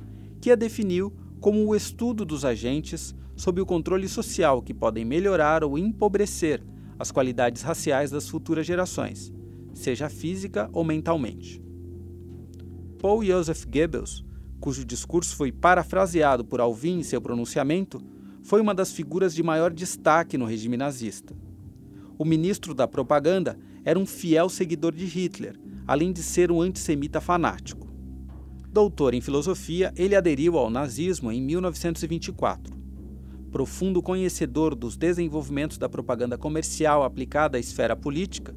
que 0.40 0.52
a 0.52 0.54
definiu 0.54 1.12
como 1.40 1.66
o 1.66 1.74
estudo 1.74 2.24
dos 2.24 2.44
agentes 2.44 3.16
sob 3.34 3.60
o 3.60 3.66
controle 3.66 4.08
social 4.08 4.62
que 4.62 4.72
podem 4.72 5.04
melhorar 5.04 5.64
ou 5.64 5.76
empobrecer 5.76 6.62
as 6.96 7.10
qualidades 7.10 7.62
raciais 7.62 8.12
das 8.12 8.28
futuras 8.28 8.64
gerações, 8.64 9.32
seja 9.74 10.08
física 10.08 10.70
ou 10.72 10.84
mentalmente. 10.84 11.60
Paul 13.00 13.24
Joseph 13.24 13.64
Goebbels, 13.64 14.24
cujo 14.60 14.84
discurso 14.84 15.34
foi 15.34 15.50
parafraseado 15.50 16.44
por 16.44 16.60
Alvin 16.60 17.00
em 17.00 17.02
seu 17.02 17.20
pronunciamento, 17.20 18.00
foi 18.44 18.60
uma 18.60 18.74
das 18.74 18.92
figuras 18.92 19.34
de 19.34 19.42
maior 19.42 19.72
destaque 19.72 20.38
no 20.38 20.44
regime 20.44 20.76
nazista. 20.76 21.34
O 22.16 22.24
ministro 22.24 22.72
da 22.72 22.86
propaganda 22.86 23.58
era 23.84 23.98
um 23.98 24.06
fiel 24.06 24.48
seguidor 24.48 24.92
de 24.92 25.04
Hitler, 25.04 25.58
além 25.86 26.12
de 26.12 26.22
ser 26.22 26.50
um 26.50 26.60
antissemita 26.60 27.20
fanático. 27.20 27.88
Doutor 28.70 29.14
em 29.14 29.20
filosofia, 29.20 29.92
ele 29.96 30.14
aderiu 30.14 30.58
ao 30.58 30.70
nazismo 30.70 31.32
em 31.32 31.40
1924 31.40 32.78
profundo 33.50 34.02
conhecedor 34.02 34.74
dos 34.74 34.96
desenvolvimentos 34.96 35.78
da 35.78 35.88
propaganda 35.88 36.36
comercial 36.36 37.02
aplicada 37.02 37.56
à 37.56 37.60
esfera 37.60 37.96
política, 37.96 38.54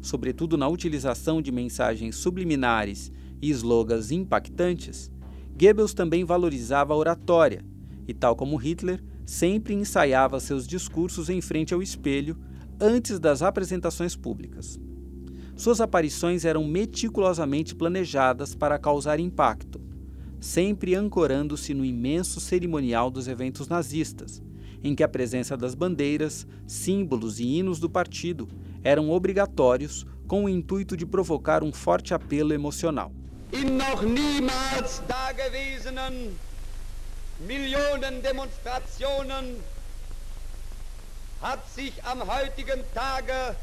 sobretudo 0.00 0.56
na 0.56 0.66
utilização 0.68 1.42
de 1.42 1.52
mensagens 1.52 2.16
subliminares 2.16 3.12
e 3.40 3.50
slogans 3.50 4.10
impactantes, 4.10 5.10
Goebbels 5.52 5.92
também 5.92 6.24
valorizava 6.24 6.94
a 6.94 6.96
oratória 6.96 7.62
e, 8.08 8.14
tal 8.14 8.34
como 8.34 8.56
Hitler, 8.56 9.02
sempre 9.26 9.74
ensaiava 9.74 10.40
seus 10.40 10.66
discursos 10.66 11.28
em 11.28 11.40
frente 11.40 11.74
ao 11.74 11.82
espelho 11.82 12.36
antes 12.80 13.20
das 13.20 13.42
apresentações 13.42 14.16
públicas. 14.16 14.80
Suas 15.56 15.80
aparições 15.80 16.44
eram 16.44 16.64
meticulosamente 16.64 17.74
planejadas 17.74 18.54
para 18.54 18.78
causar 18.78 19.20
impacto, 19.20 19.80
sempre 20.40 20.94
ancorando-se 20.94 21.74
no 21.74 21.84
imenso 21.84 22.40
cerimonial 22.40 23.10
dos 23.10 23.28
eventos 23.28 23.68
nazistas, 23.68 24.42
em 24.82 24.94
que 24.94 25.02
a 25.02 25.08
presença 25.08 25.56
das 25.56 25.74
bandeiras, 25.74 26.46
símbolos 26.66 27.38
e 27.38 27.44
hinos 27.44 27.78
do 27.78 27.90
partido 27.90 28.48
eram 28.82 29.10
obrigatórios 29.10 30.06
com 30.26 30.44
o 30.44 30.48
intuito 30.48 30.96
de 30.96 31.04
provocar 31.04 31.62
um 31.62 31.72
forte 31.72 32.14
apelo 32.14 32.54
emocional. 32.54 33.12
In 33.52 33.76
noch 33.76 34.04
niemals 34.06 35.02
dagewesenen 35.08 36.38
Millionen 37.46 38.20
Demonstrationen 38.22 39.56
hat 41.40 41.60
sich 41.74 41.92
am 42.04 42.26
heutigen 42.26 42.82
Tage 42.94 43.56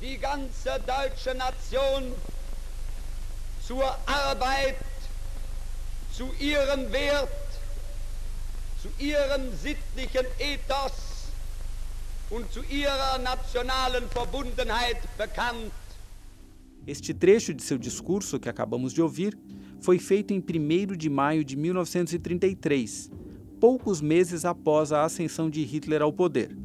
die 0.00 0.18
ganze 0.18 0.78
deutsche 0.86 1.34
Nation 1.34 2.12
zur 3.66 3.84
Arbeit 4.06 4.76
zu 6.12 6.30
ihrem 6.38 6.92
Wert, 6.92 7.28
zu 8.82 8.88
ihrem 9.02 9.50
sittlichen 9.56 10.26
Ethos 10.38 10.92
und 12.30 12.52
zu 12.52 12.62
ihrer 12.64 13.18
nationalen 13.18 14.08
Verbundenheit 14.10 14.98
bekannt. 15.16 15.72
Este 16.86 17.12
trecho 17.12 17.52
de 17.52 17.62
seu 17.62 17.78
discurso 17.78 18.38
que 18.38 18.48
acabamos 18.48 18.92
de 18.92 19.02
ouvir 19.02 19.36
foi 19.80 19.98
feito 19.98 20.32
em 20.32 20.38
1 20.38 20.96
de 20.96 21.10
maio 21.10 21.44
de 21.44 21.56
1933, 21.56 23.10
poucos 23.60 24.00
meses 24.00 24.44
após 24.44 24.92
a 24.92 25.04
ascensão 25.04 25.48
de 25.48 25.62
Hitler 25.62 26.02
ao 26.02 26.12
poder. 26.12 26.56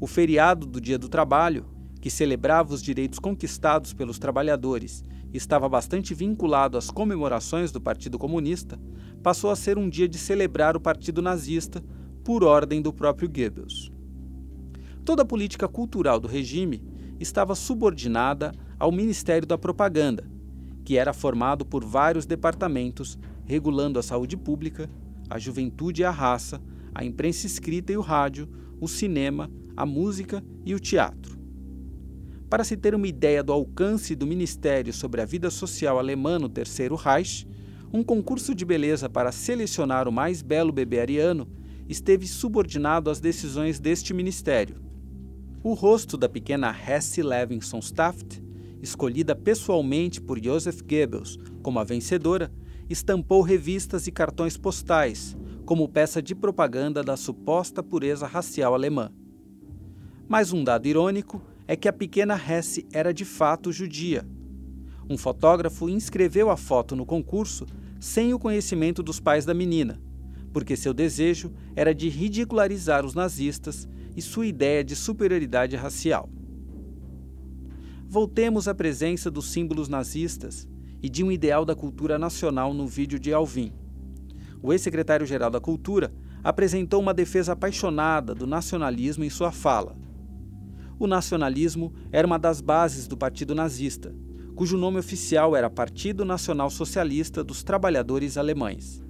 O 0.00 0.06
feriado 0.06 0.66
do 0.66 0.80
Dia 0.80 0.98
do 0.98 1.08
Trabalho, 1.08 1.64
que 2.00 2.10
celebrava 2.10 2.74
os 2.74 2.82
direitos 2.82 3.18
conquistados 3.18 3.92
pelos 3.92 4.18
trabalhadores 4.18 5.02
estava 5.32 5.68
bastante 5.68 6.14
vinculado 6.14 6.78
às 6.78 6.90
comemorações 6.90 7.72
do 7.72 7.80
Partido 7.80 8.18
Comunista, 8.18 8.78
passou 9.22 9.50
a 9.50 9.56
ser 9.56 9.76
um 9.76 9.88
dia 9.88 10.08
de 10.08 10.18
celebrar 10.18 10.76
o 10.76 10.80
Partido 10.80 11.20
Nazista 11.20 11.82
por 12.22 12.44
ordem 12.44 12.80
do 12.80 12.92
próprio 12.92 13.28
Goebbels. 13.28 13.90
Toda 15.04 15.22
a 15.22 15.26
política 15.26 15.68
cultural 15.68 16.20
do 16.20 16.28
regime 16.28 16.82
estava 17.18 17.54
subordinada 17.54 18.52
ao 18.78 18.92
Ministério 18.92 19.46
da 19.46 19.56
Propaganda, 19.56 20.28
que 20.84 20.96
era 20.96 21.12
formado 21.12 21.64
por 21.64 21.84
vários 21.84 22.26
departamentos 22.26 23.18
regulando 23.44 23.98
a 23.98 24.02
saúde 24.02 24.36
pública, 24.36 24.90
a 25.28 25.38
juventude 25.38 26.02
e 26.02 26.04
a 26.04 26.10
raça, 26.10 26.60
a 26.94 27.04
imprensa 27.04 27.46
escrita 27.46 27.92
e 27.92 27.96
o 27.96 28.00
rádio, 28.00 28.48
o 28.80 28.88
cinema, 28.88 29.50
a 29.76 29.84
música 29.84 30.42
e 30.64 30.74
o 30.74 30.80
teatro. 30.80 31.38
Para 32.48 32.64
se 32.64 32.76
ter 32.76 32.94
uma 32.94 33.08
ideia 33.08 33.42
do 33.42 33.52
alcance 33.52 34.14
do 34.14 34.26
ministério 34.26 34.92
sobre 34.92 35.20
a 35.20 35.24
vida 35.24 35.50
social 35.50 35.98
alemã 35.98 36.38
no 36.38 36.48
Terceiro 36.48 36.94
Reich, 36.94 37.46
um 37.92 38.02
concurso 38.02 38.54
de 38.54 38.64
beleza 38.64 39.08
para 39.08 39.32
selecionar 39.32 40.08
o 40.08 40.12
mais 40.12 40.42
belo 40.42 40.72
bebê 40.72 41.00
ariano 41.00 41.48
esteve 41.88 42.26
subordinado 42.26 43.10
às 43.10 43.20
decisões 43.20 43.78
deste 43.78 44.12
ministério. 44.12 44.76
O 45.62 45.72
rosto 45.72 46.16
da 46.16 46.28
pequena 46.28 46.74
Hesse 46.74 47.22
Levinson 47.22 47.80
Staft, 47.80 48.40
escolhida 48.80 49.34
pessoalmente 49.34 50.20
por 50.20 50.42
Joseph 50.42 50.80
Goebbels 50.82 51.38
como 51.62 51.78
a 51.78 51.84
vencedora, 51.84 52.52
estampou 52.88 53.42
revistas 53.42 54.06
e 54.06 54.12
cartões 54.12 54.56
postais 54.56 55.36
como 55.64 55.88
peça 55.88 56.22
de 56.22 56.34
propaganda 56.34 57.02
da 57.02 57.16
suposta 57.16 57.82
pureza 57.82 58.26
racial 58.26 58.72
alemã. 58.72 59.10
Mais 60.28 60.52
um 60.52 60.62
dado 60.62 60.86
irônico 60.86 61.42
é 61.66 61.74
que 61.74 61.88
a 61.88 61.92
pequena 61.92 62.36
Hesse 62.36 62.86
era 62.92 63.12
de 63.12 63.24
fato 63.24 63.72
judia. 63.72 64.24
Um 65.10 65.18
fotógrafo 65.18 65.88
inscreveu 65.88 66.50
a 66.50 66.56
foto 66.56 66.94
no 66.94 67.04
concurso 67.04 67.66
sem 67.98 68.32
o 68.32 68.38
conhecimento 68.38 69.02
dos 69.02 69.18
pais 69.18 69.44
da 69.44 69.52
menina, 69.52 70.00
porque 70.52 70.76
seu 70.76 70.94
desejo 70.94 71.52
era 71.74 71.94
de 71.94 72.08
ridicularizar 72.08 73.04
os 73.04 73.14
nazistas 73.14 73.88
e 74.16 74.22
sua 74.22 74.46
ideia 74.46 74.84
de 74.84 74.94
superioridade 74.94 75.74
racial. 75.74 76.28
Voltemos 78.08 78.68
à 78.68 78.74
presença 78.74 79.30
dos 79.30 79.50
símbolos 79.50 79.88
nazistas 79.88 80.68
e 81.02 81.08
de 81.08 81.22
um 81.22 81.30
ideal 81.30 81.64
da 81.64 81.74
cultura 81.74 82.18
nacional 82.18 82.72
no 82.72 82.86
vídeo 82.86 83.18
de 83.18 83.32
Alvin. 83.32 83.72
O 84.62 84.72
ex-secretário-geral 84.72 85.50
da 85.50 85.60
Cultura 85.60 86.12
apresentou 86.42 87.00
uma 87.00 87.14
defesa 87.14 87.52
apaixonada 87.52 88.34
do 88.34 88.46
nacionalismo 88.46 89.24
em 89.24 89.30
sua 89.30 89.52
fala. 89.52 89.96
O 90.98 91.06
nacionalismo 91.06 91.92
era 92.10 92.26
uma 92.26 92.38
das 92.38 92.60
bases 92.60 93.06
do 93.06 93.16
Partido 93.16 93.54
Nazista, 93.54 94.14
cujo 94.54 94.78
nome 94.78 94.98
oficial 94.98 95.54
era 95.54 95.68
Partido 95.68 96.24
Nacional 96.24 96.70
Socialista 96.70 97.44
dos 97.44 97.62
Trabalhadores 97.62 98.38
Alemães. 98.38 99.04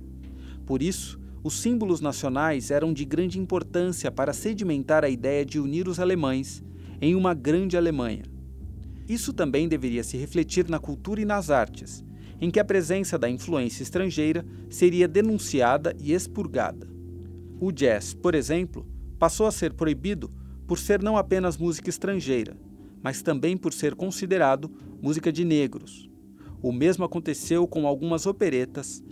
Por 0.67 0.83
isso, 0.83 1.21
os 1.45 1.55
símbolos 1.61 2.01
nacionais 2.01 2.73
eram 2.73 2.93
de 2.93 3.05
grande 3.05 3.39
importância 3.39 4.11
para 4.11 4.33
sedimentar 4.33 5.05
a 5.05 5.09
ideia 5.09 5.47
de 5.47 5.61
unir 5.61 5.87
os 5.87 6.01
alemães 6.01 6.65
em 7.01 7.15
uma 7.15 7.35
grande 7.35 7.77
Alemanha. 7.77 8.25
Isso 9.09 9.33
também 9.33 9.69
deveria 9.69 10.03
se 10.03 10.17
refletir 10.17 10.69
na 10.69 10.79
cultura 10.79 11.21
e 11.21 11.25
nas 11.25 11.51
artes, 11.51 12.05
em 12.41 12.51
que 12.51 12.61
a 12.61 12.65
presença 12.65 13.19
da 13.19 13.31
influência 13.31 13.83
estrangeira 13.83 14.45
seria 14.69 15.07
denunciada 15.07 15.95
e 15.99 16.13
expurgada. 16.13 16.89
O 17.61 17.73
jazz, 17.73 18.15
por 18.15 18.35
exemplo, 18.35 18.87
passou 19.19 19.47
a 19.47 19.53
ser 19.53 19.73
proibido 19.73 20.31
por 20.67 20.79
ser 20.79 21.03
não 21.03 21.17
apenas 21.17 21.57
música 21.57 21.89
estrangeira, 21.89 22.57
mas 23.03 23.23
também 23.23 23.57
por 23.57 23.73
ser 23.73 23.95
considerado 23.95 24.71
música 25.01 25.33
de 25.33 25.45
negros. 25.45 26.11
O 26.61 26.73
mesmo 26.73 27.05
aconteceu 27.05 27.67
com 27.67 27.87
algumas 27.87 28.27
operetas, 28.27 29.03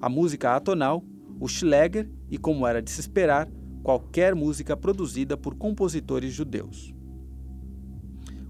a 0.00 0.08
música 0.08 0.56
atonal, 0.56 1.04
o 1.40 1.48
Schläger 1.48 2.10
e, 2.30 2.36
como 2.36 2.66
era 2.66 2.82
de 2.82 2.90
se 2.90 3.00
esperar, 3.00 3.48
qualquer 3.82 4.34
música 4.34 4.76
produzida 4.76 5.36
por 5.36 5.54
compositores 5.54 6.32
judeus. 6.32 6.93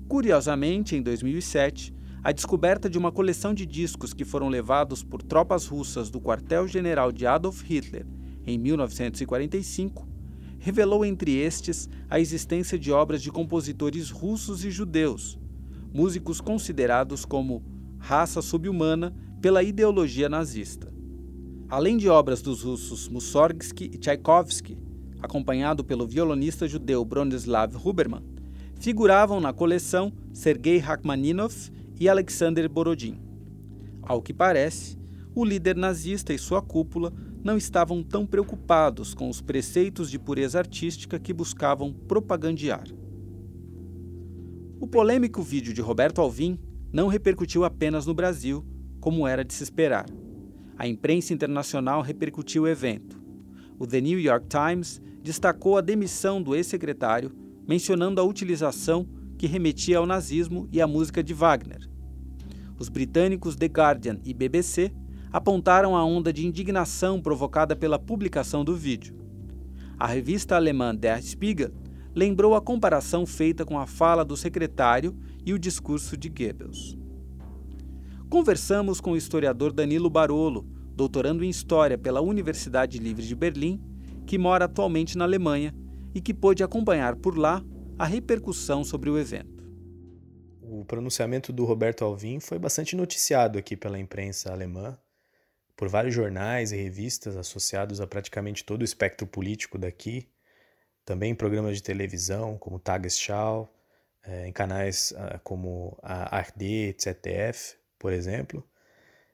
Curiosamente, 0.08 0.94
em 0.96 1.02
2007, 1.02 1.94
a 2.22 2.32
descoberta 2.32 2.88
de 2.88 2.96
uma 2.98 3.12
coleção 3.12 3.52
de 3.52 3.66
discos 3.66 4.12
que 4.14 4.24
foram 4.24 4.48
levados 4.48 5.02
por 5.02 5.22
tropas 5.22 5.66
russas 5.66 6.10
do 6.10 6.20
quartel-general 6.20 7.12
de 7.12 7.26
Adolf 7.26 7.62
Hitler 7.62 8.06
em 8.46 8.58
1945 8.58 10.08
revelou 10.58 11.04
entre 11.04 11.36
estes 11.36 11.88
a 12.08 12.18
existência 12.18 12.78
de 12.78 12.90
obras 12.90 13.20
de 13.20 13.30
compositores 13.30 14.10
russos 14.10 14.64
e 14.64 14.70
judeus, 14.70 15.38
músicos 15.92 16.40
considerados 16.40 17.24
como 17.24 17.62
raça 17.98 18.40
subhumana 18.40 19.14
pela 19.42 19.62
ideologia 19.62 20.28
nazista. 20.28 20.92
Além 21.68 21.98
de 21.98 22.08
obras 22.08 22.40
dos 22.40 22.62
russos 22.62 23.08
Mussorgsky 23.08 23.90
e 23.92 23.98
Tchaikovsky, 23.98 24.78
acompanhado 25.20 25.84
pelo 25.84 26.06
violonista 26.06 26.66
judeu 26.66 27.04
Bronislav 27.04 27.74
Huberman, 27.76 28.22
figuravam 28.84 29.40
na 29.40 29.50
coleção 29.50 30.12
Sergei 30.30 30.76
Rachmaninoff 30.76 31.72
e 31.98 32.06
Alexander 32.06 32.68
Borodin. 32.68 33.18
Ao 34.02 34.20
que 34.20 34.34
parece, 34.34 34.98
o 35.34 35.42
líder 35.42 35.74
nazista 35.74 36.34
e 36.34 36.38
sua 36.38 36.60
cúpula 36.60 37.10
não 37.42 37.56
estavam 37.56 38.02
tão 38.02 38.26
preocupados 38.26 39.14
com 39.14 39.30
os 39.30 39.40
preceitos 39.40 40.10
de 40.10 40.18
pureza 40.18 40.58
artística 40.58 41.18
que 41.18 41.32
buscavam 41.32 41.94
propagandear. 41.94 42.84
O 44.78 44.86
polêmico 44.86 45.40
vídeo 45.40 45.72
de 45.72 45.80
Roberto 45.80 46.20
Alvim 46.20 46.60
não 46.92 47.08
repercutiu 47.08 47.64
apenas 47.64 48.04
no 48.04 48.12
Brasil, 48.12 48.62
como 49.00 49.26
era 49.26 49.42
de 49.42 49.54
se 49.54 49.62
esperar. 49.62 50.04
A 50.76 50.86
imprensa 50.86 51.32
internacional 51.32 52.02
repercutiu 52.02 52.64
o 52.64 52.68
evento. 52.68 53.18
O 53.78 53.86
The 53.86 54.02
New 54.02 54.20
York 54.20 54.46
Times 54.46 55.00
destacou 55.22 55.78
a 55.78 55.80
demissão 55.80 56.42
do 56.42 56.54
ex-secretário, 56.54 57.43
mencionando 57.66 58.20
a 58.20 58.24
utilização 58.24 59.06
que 59.38 59.46
remetia 59.46 59.98
ao 59.98 60.06
nazismo 60.06 60.68
e 60.70 60.80
à 60.80 60.86
música 60.86 61.22
de 61.22 61.34
Wagner. 61.34 61.88
Os 62.78 62.88
britânicos 62.88 63.56
The 63.56 63.66
Guardian 63.66 64.18
e 64.24 64.34
BBC 64.34 64.92
apontaram 65.32 65.96
a 65.96 66.04
onda 66.04 66.32
de 66.32 66.46
indignação 66.46 67.20
provocada 67.20 67.74
pela 67.74 67.98
publicação 67.98 68.64
do 68.64 68.76
vídeo. 68.76 69.16
A 69.98 70.06
revista 70.06 70.56
alemã 70.56 70.94
Der 70.94 71.22
Spiegel 71.22 71.72
lembrou 72.14 72.54
a 72.54 72.60
comparação 72.60 73.26
feita 73.26 73.64
com 73.64 73.78
a 73.78 73.86
fala 73.86 74.24
do 74.24 74.36
secretário 74.36 75.16
e 75.44 75.52
o 75.52 75.58
discurso 75.58 76.16
de 76.16 76.28
Goebbels. 76.28 76.96
Conversamos 78.30 79.00
com 79.00 79.12
o 79.12 79.16
historiador 79.16 79.72
Danilo 79.72 80.08
Barolo, 80.08 80.66
doutorando 80.94 81.44
em 81.44 81.50
História 81.50 81.98
pela 81.98 82.20
Universidade 82.20 82.98
Livre 82.98 83.26
de 83.26 83.34
Berlim, 83.34 83.80
que 84.26 84.38
mora 84.38 84.64
atualmente 84.64 85.18
na 85.18 85.24
Alemanha 85.24 85.74
e 86.14 86.20
que 86.20 86.32
pôde 86.32 86.62
acompanhar 86.62 87.16
por 87.16 87.36
lá 87.36 87.62
a 87.98 88.04
repercussão 88.04 88.84
sobre 88.84 89.10
o 89.10 89.18
evento. 89.18 89.64
O 90.60 90.84
pronunciamento 90.84 91.52
do 91.52 91.64
Roberto 91.64 92.04
Alvim 92.04 92.40
foi 92.40 92.58
bastante 92.58 92.96
noticiado 92.96 93.58
aqui 93.58 93.76
pela 93.76 93.98
imprensa 93.98 94.52
alemã, 94.52 94.98
por 95.76 95.88
vários 95.88 96.14
jornais 96.14 96.72
e 96.72 96.76
revistas 96.76 97.36
associados 97.36 98.00
a 98.00 98.06
praticamente 98.06 98.64
todo 98.64 98.82
o 98.82 98.84
espectro 98.84 99.26
político 99.26 99.78
daqui, 99.78 100.28
também 101.04 101.32
em 101.32 101.34
programas 101.34 101.76
de 101.76 101.82
televisão 101.82 102.56
como 102.56 102.78
Tagesschau, 102.78 103.72
eh, 104.24 104.48
em 104.48 104.52
canais 104.52 105.12
ah, 105.16 105.38
como 105.42 105.98
a 106.02 106.36
ARD, 106.36 106.96
ZDF, 106.98 107.76
por 107.98 108.12
exemplo, 108.12 108.64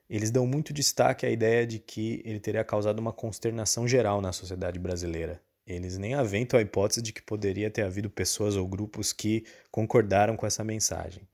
eles 0.08 0.30
dão 0.30 0.46
muito 0.46 0.72
destaque 0.72 1.24
à 1.24 1.30
ideia 1.30 1.66
de 1.66 1.78
que 1.78 2.20
ele 2.24 2.40
teria 2.40 2.64
causado 2.64 2.98
uma 2.98 3.12
consternação 3.12 3.86
geral 3.86 4.20
na 4.20 4.32
sociedade 4.32 4.78
brasileira. 4.78 5.40
Eles 5.66 5.96
nem 5.99 6.14
aventam 6.14 6.59
a 6.59 6.62
hipótese 6.62 7.03
de 7.03 7.12
que 7.12 7.23
poderia 7.23 7.70
ter 7.70 7.83
havido 7.83 8.11
pessoas 8.11 8.57
ou 8.57 8.66
grupos 8.66 9.12
que 9.12 9.44
concordaram 9.70 10.37
com 10.37 10.46
essa 10.46 10.64
mensagem, 10.64 11.27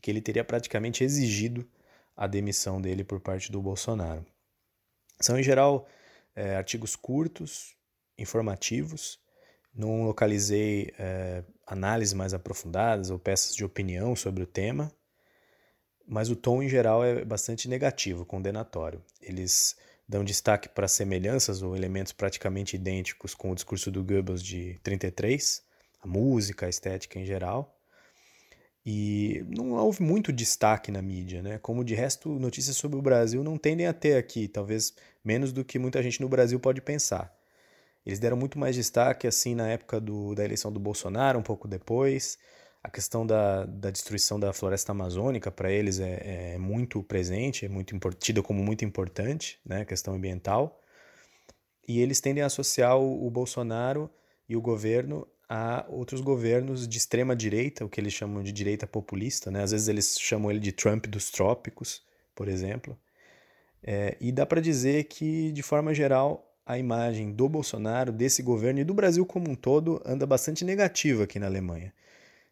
que 0.00 0.10
ele 0.10 0.20
teria 0.20 0.44
praticamente 0.44 1.04
exigido 1.04 1.68
a 2.16 2.26
demissão 2.26 2.80
dele 2.80 3.04
por 3.04 3.20
parte 3.20 3.50
do 3.50 3.60
Bolsonaro. 3.62 4.24
São, 5.20 5.38
em 5.38 5.42
geral, 5.42 5.86
é, 6.34 6.56
artigos 6.56 6.96
curtos, 6.96 7.76
informativos. 8.18 9.18
Não 9.74 10.04
localizei 10.04 10.92
é, 10.98 11.44
análises 11.66 12.14
mais 12.14 12.32
aprofundadas 12.34 13.10
ou 13.10 13.18
peças 13.18 13.54
de 13.54 13.64
opinião 13.64 14.14
sobre 14.14 14.42
o 14.42 14.46
tema, 14.46 14.92
mas 16.06 16.30
o 16.30 16.36
tom, 16.36 16.62
em 16.62 16.68
geral, 16.68 17.04
é 17.04 17.24
bastante 17.24 17.68
negativo, 17.68 18.24
condenatório. 18.24 19.02
Eles 19.20 19.76
dão 20.08 20.22
destaque 20.22 20.68
para 20.68 20.86
semelhanças 20.86 21.62
ou 21.62 21.76
elementos 21.76 22.12
praticamente 22.12 22.76
idênticos 22.76 23.34
com 23.34 23.50
o 23.50 23.54
discurso 23.54 23.90
do 23.90 24.04
Goebbels 24.04 24.42
de 24.42 24.78
33, 24.82 25.62
a 26.02 26.06
música, 26.06 26.66
a 26.66 26.68
estética 26.68 27.18
em 27.18 27.24
geral, 27.24 27.74
e 28.86 29.42
não 29.48 29.72
houve 29.72 30.02
muito 30.02 30.30
destaque 30.30 30.92
na 30.92 31.00
mídia, 31.00 31.42
né? 31.42 31.58
Como 31.58 31.82
de 31.82 31.94
resto, 31.94 32.28
notícias 32.38 32.76
sobre 32.76 32.98
o 32.98 33.02
Brasil 33.02 33.42
não 33.42 33.56
tendem 33.56 33.86
a 33.86 33.94
ter 33.94 34.16
aqui, 34.16 34.46
talvez 34.46 34.94
menos 35.24 35.52
do 35.52 35.64
que 35.64 35.78
muita 35.78 36.02
gente 36.02 36.20
no 36.20 36.28
Brasil 36.28 36.60
pode 36.60 36.82
pensar. 36.82 37.34
Eles 38.04 38.18
deram 38.18 38.36
muito 38.36 38.58
mais 38.58 38.76
destaque 38.76 39.26
assim 39.26 39.54
na 39.54 39.68
época 39.68 39.98
do, 39.98 40.34
da 40.34 40.44
eleição 40.44 40.70
do 40.70 40.78
Bolsonaro, 40.78 41.38
um 41.38 41.42
pouco 41.42 41.66
depois. 41.66 42.38
A 42.84 42.90
questão 42.90 43.26
da, 43.26 43.64
da 43.64 43.90
destruição 43.90 44.38
da 44.38 44.52
floresta 44.52 44.92
amazônica 44.92 45.50
para 45.50 45.72
eles 45.72 45.98
é, 45.98 46.52
é, 46.52 46.58
muito 46.58 47.02
presente, 47.02 47.64
é 47.64 47.68
muito 47.68 47.98
tida 48.10 48.42
como 48.42 48.62
muito 48.62 48.84
importante, 48.84 49.58
né? 49.64 49.80
A 49.80 49.84
questão 49.86 50.14
ambiental. 50.14 50.78
E 51.88 51.98
eles 52.00 52.20
tendem 52.20 52.42
a 52.42 52.46
associar 52.46 52.98
o, 52.98 53.26
o 53.26 53.30
Bolsonaro 53.30 54.10
e 54.46 54.54
o 54.54 54.60
governo 54.60 55.26
a 55.48 55.86
outros 55.88 56.20
governos 56.20 56.86
de 56.86 56.98
extrema 56.98 57.34
direita, 57.34 57.86
o 57.86 57.88
que 57.88 57.98
eles 57.98 58.12
chamam 58.12 58.42
de 58.42 58.52
direita 58.52 58.86
populista, 58.86 59.50
né? 59.50 59.62
Às 59.62 59.70
vezes 59.70 59.88
eles 59.88 60.18
chamam 60.20 60.50
ele 60.50 60.60
de 60.60 60.72
Trump 60.72 61.06
dos 61.06 61.30
trópicos, 61.30 62.02
por 62.34 62.48
exemplo. 62.48 62.98
É, 63.82 64.14
e 64.20 64.30
dá 64.30 64.44
para 64.44 64.60
dizer 64.60 65.04
que, 65.04 65.52
de 65.52 65.62
forma 65.62 65.94
geral, 65.94 66.54
a 66.66 66.78
imagem 66.78 67.32
do 67.32 67.48
Bolsonaro, 67.48 68.12
desse 68.12 68.42
governo 68.42 68.80
e 68.80 68.84
do 68.84 68.92
Brasil 68.92 69.24
como 69.24 69.50
um 69.50 69.54
todo 69.54 70.02
anda 70.04 70.26
bastante 70.26 70.66
negativa 70.66 71.24
aqui 71.24 71.38
na 71.38 71.46
Alemanha. 71.46 71.94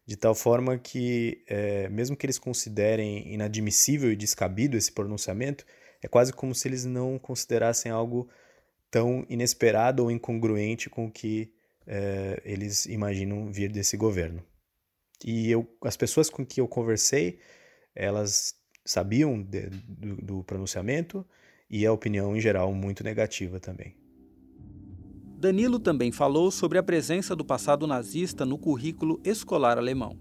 De 0.05 0.17
tal 0.17 0.35
forma 0.35 0.77
que, 0.77 1.43
é, 1.47 1.87
mesmo 1.89 2.15
que 2.15 2.25
eles 2.25 2.37
considerem 2.37 3.33
inadmissível 3.33 4.11
e 4.11 4.15
descabido 4.15 4.75
esse 4.75 4.91
pronunciamento, 4.91 5.65
é 6.01 6.07
quase 6.07 6.33
como 6.33 6.53
se 6.53 6.67
eles 6.67 6.83
não 6.83 7.17
considerassem 7.17 7.91
algo 7.91 8.29
tão 8.91 9.25
inesperado 9.29 10.03
ou 10.03 10.11
incongruente 10.11 10.89
com 10.89 11.05
o 11.05 11.11
que 11.11 11.53
é, 11.87 12.41
eles 12.43 12.85
imaginam 12.85 13.51
vir 13.51 13.71
desse 13.71 13.95
governo. 13.95 14.43
E 15.23 15.49
eu, 15.49 15.65
as 15.81 15.95
pessoas 15.95 16.29
com 16.29 16.45
que 16.45 16.59
eu 16.59 16.67
conversei, 16.67 17.39
elas 17.95 18.55
sabiam 18.85 19.41
de, 19.41 19.69
do, 19.69 20.15
do 20.17 20.43
pronunciamento 20.43 21.25
e 21.69 21.85
a 21.85 21.93
opinião 21.93 22.35
em 22.35 22.41
geral 22.41 22.73
muito 22.73 23.03
negativa 23.03 23.59
também. 23.59 24.02
Danilo 25.43 25.77
também 25.77 26.11
falou 26.11 26.49
sobre 26.49 26.77
a 26.77 26.83
presença 26.83 27.35
do 27.35 27.43
passado 27.43 27.85
nazista 27.85 28.45
no 28.45 28.57
currículo 28.57 29.19
escolar 29.23 29.77
alemão. 29.77 30.17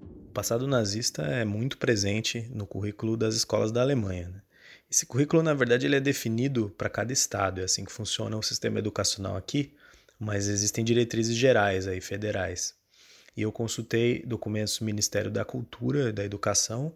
O 0.00 0.32
passado 0.32 0.66
nazista 0.66 1.22
é 1.22 1.44
muito 1.44 1.76
presente 1.78 2.50
no 2.54 2.66
currículo 2.66 3.16
das 3.16 3.34
escolas 3.34 3.70
da 3.70 3.82
Alemanha. 3.82 4.28
Né? 4.28 4.40
Esse 4.90 5.04
currículo, 5.04 5.42
na 5.42 5.54
verdade, 5.54 5.86
ele 5.86 5.96
é 5.96 6.00
definido 6.00 6.72
para 6.76 6.88
cada 6.88 7.12
estado, 7.12 7.60
é 7.60 7.64
assim 7.64 7.84
que 7.84 7.92
funciona 7.92 8.36
o 8.36 8.42
sistema 8.42 8.78
educacional 8.78 9.36
aqui 9.36 9.72
mas 10.18 10.48
existem 10.48 10.84
diretrizes 10.84 11.36
gerais 11.36 11.86
aí, 11.86 12.00
federais. 12.00 12.74
E 13.36 13.42
eu 13.42 13.52
consultei 13.52 14.22
documentos 14.24 14.78
do 14.78 14.84
Ministério 14.84 15.30
da 15.30 15.44
Cultura 15.44 16.12
da 16.12 16.24
Educação 16.24 16.94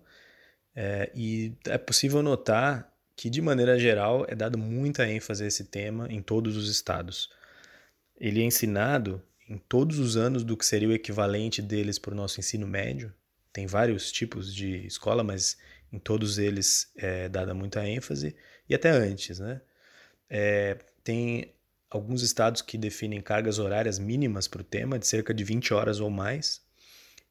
é, 0.74 1.10
e 1.14 1.52
é 1.66 1.76
possível 1.76 2.22
notar 2.22 2.90
que, 3.14 3.28
de 3.28 3.42
maneira 3.42 3.78
geral, 3.78 4.24
é 4.26 4.34
dado 4.34 4.56
muita 4.56 5.06
ênfase 5.06 5.44
a 5.44 5.46
esse 5.46 5.64
tema 5.64 6.06
em 6.10 6.22
todos 6.22 6.56
os 6.56 6.70
estados. 6.70 7.28
Ele 8.20 8.42
é 8.42 8.44
ensinado 8.44 9.22
em 9.48 9.56
todos 9.56 9.98
os 9.98 10.16
anos 10.16 10.44
do 10.44 10.56
que 10.56 10.66
seria 10.66 10.88
o 10.88 10.92
equivalente 10.92 11.62
deles 11.62 11.98
para 11.98 12.12
o 12.12 12.16
nosso 12.16 12.38
ensino 12.38 12.66
médio. 12.66 13.12
Tem 13.52 13.66
vários 13.66 14.12
tipos 14.12 14.54
de 14.54 14.86
escola, 14.86 15.24
mas 15.24 15.56
em 15.92 15.98
todos 15.98 16.38
eles 16.38 16.92
é 16.96 17.28
dada 17.28 17.54
muita 17.54 17.84
ênfase, 17.84 18.36
e 18.68 18.74
até 18.74 18.90
antes, 18.90 19.40
né? 19.40 19.60
É, 20.28 20.78
tem 21.02 21.52
alguns 21.90 22.22
estados 22.22 22.62
que 22.62 22.78
definem 22.78 23.20
cargas 23.20 23.58
horárias 23.58 23.98
mínimas 23.98 24.46
para 24.46 24.60
o 24.60 24.64
tema, 24.64 24.98
de 24.98 25.06
cerca 25.06 25.34
de 25.34 25.42
20 25.42 25.74
horas 25.74 25.98
ou 25.98 26.08
mais, 26.08 26.62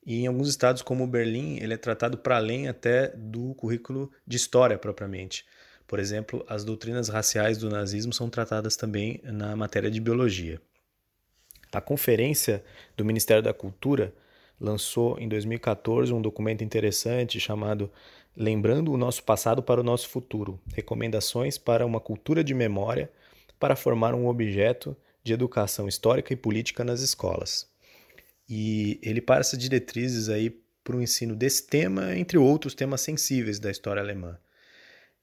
e 0.05 0.23
em 0.23 0.27
alguns 0.27 0.49
estados, 0.49 0.81
como 0.81 1.07
Berlim, 1.07 1.57
ele 1.57 1.73
é 1.73 1.77
tratado 1.77 2.17
para 2.17 2.37
além 2.37 2.67
até 2.67 3.09
do 3.09 3.53
currículo 3.55 4.11
de 4.25 4.37
história 4.37 4.77
propriamente. 4.77 5.45
Por 5.87 5.99
exemplo, 5.99 6.45
as 6.47 6.63
doutrinas 6.63 7.09
raciais 7.09 7.57
do 7.57 7.69
nazismo 7.69 8.13
são 8.13 8.29
tratadas 8.29 8.75
também 8.75 9.21
na 9.23 9.55
matéria 9.55 9.89
de 9.89 9.99
biologia. 9.99 10.61
A 11.71 11.79
conferência 11.79 12.63
do 12.97 13.05
Ministério 13.05 13.43
da 13.43 13.53
Cultura 13.53 14.13
lançou 14.59 15.17
em 15.19 15.27
2014 15.27 16.13
um 16.13 16.21
documento 16.21 16.63
interessante 16.63 17.39
chamado 17.39 17.91
Lembrando 18.35 18.91
o 18.91 18.97
Nosso 18.97 19.23
Passado 19.23 19.61
para 19.61 19.81
o 19.81 19.83
Nosso 19.83 20.09
Futuro 20.09 20.59
Recomendações 20.73 21.57
para 21.57 21.85
uma 21.85 21.99
Cultura 21.99 22.43
de 22.43 22.53
Memória 22.53 23.11
para 23.59 23.75
formar 23.75 24.15
um 24.15 24.27
objeto 24.27 24.95
de 25.23 25.33
educação 25.33 25.87
histórica 25.87 26.33
e 26.33 26.37
política 26.37 26.83
nas 26.83 27.01
escolas. 27.01 27.67
E 28.49 28.99
ele 29.03 29.21
passa 29.21 29.57
diretrizes 29.57 30.29
aí 30.29 30.49
para 30.83 30.95
o 30.95 31.01
ensino 31.01 31.35
desse 31.35 31.67
tema, 31.67 32.15
entre 32.17 32.37
outros 32.37 32.73
temas 32.73 33.01
sensíveis 33.01 33.59
da 33.59 33.69
história 33.69 34.01
alemã. 34.01 34.39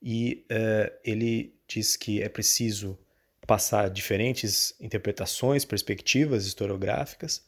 E 0.00 0.44
uh, 0.50 0.94
ele 1.04 1.54
diz 1.66 1.96
que 1.96 2.22
é 2.22 2.28
preciso 2.28 2.96
passar 3.46 3.88
diferentes 3.88 4.74
interpretações, 4.80 5.64
perspectivas 5.64 6.46
historiográficas, 6.46 7.44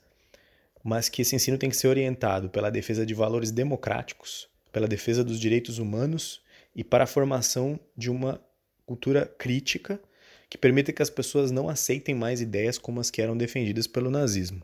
mas 0.82 1.08
que 1.08 1.22
esse 1.22 1.34
ensino 1.34 1.58
tem 1.58 1.68
que 1.68 1.76
ser 1.76 1.88
orientado 1.88 2.48
pela 2.48 2.70
defesa 2.70 3.04
de 3.04 3.14
valores 3.14 3.50
democráticos, 3.50 4.48
pela 4.72 4.86
defesa 4.86 5.24
dos 5.24 5.40
direitos 5.40 5.78
humanos 5.78 6.40
e 6.74 6.84
para 6.84 7.04
a 7.04 7.06
formação 7.06 7.78
de 7.96 8.10
uma 8.10 8.40
cultura 8.86 9.26
crítica 9.26 10.00
que 10.48 10.56
permita 10.56 10.92
que 10.92 11.02
as 11.02 11.10
pessoas 11.10 11.50
não 11.50 11.68
aceitem 11.68 12.14
mais 12.14 12.40
ideias 12.40 12.78
como 12.78 13.00
as 13.00 13.10
que 13.10 13.20
eram 13.20 13.36
defendidas 13.36 13.86
pelo 13.86 14.10
nazismo. 14.10 14.62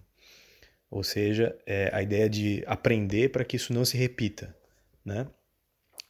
Ou 0.91 1.03
seja, 1.03 1.59
é 1.67 1.91
a 1.93 2.01
ideia 2.03 2.29
de 2.29 2.63
aprender 2.67 3.31
para 3.31 3.45
que 3.45 3.57
isso 3.57 3.73
não 3.73 3.85
se 3.85 3.97
repita, 3.97 4.57
né? 5.05 5.27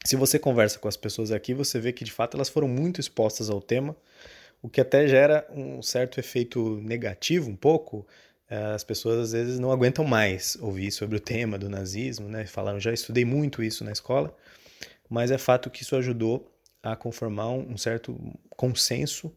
Se 0.05 0.17
você 0.17 0.39
conversa 0.39 0.79
com 0.79 0.87
as 0.87 0.99
pessoas 0.99 1.33
aqui, 1.33 1.55
você 1.55 1.81
vê 1.81 1.91
que 1.91 2.05
de 2.05 2.13
fato 2.13 2.37
elas 2.37 2.51
foram 2.51 2.69
muito 2.69 3.01
expostas 3.01 3.49
ao 3.49 3.63
tema, 3.63 3.97
o 4.65 4.69
que 4.71 4.81
até 4.81 5.07
gera 5.07 5.47
um 5.55 5.83
certo 5.83 6.19
efeito 6.19 6.81
negativo, 6.81 7.51
um 7.51 7.55
pouco. 7.55 8.07
É, 8.49 8.57
as 8.73 8.83
pessoas 8.83 9.19
às 9.19 9.33
vezes 9.33 9.59
não 9.59 9.71
aguentam 9.71 10.07
mais 10.07 10.57
ouvir 10.59 10.91
sobre 10.91 11.19
o 11.19 11.21
tema 11.21 11.59
do 11.59 11.69
nazismo, 11.69 12.31
né? 12.31 12.47
Falaram, 12.47 12.81
já 12.81 12.91
estudei 12.91 13.27
muito 13.27 13.63
isso 13.63 13.85
na 13.85 13.93
escola, 13.93 14.35
mas 15.07 15.31
é 15.31 15.37
fato 15.37 15.69
que 15.69 15.83
isso 15.83 15.95
ajudou 15.97 16.51
a 16.83 16.97
conformar 16.97 17.51
um 17.51 17.77
certo 17.77 18.19
consenso 18.57 19.31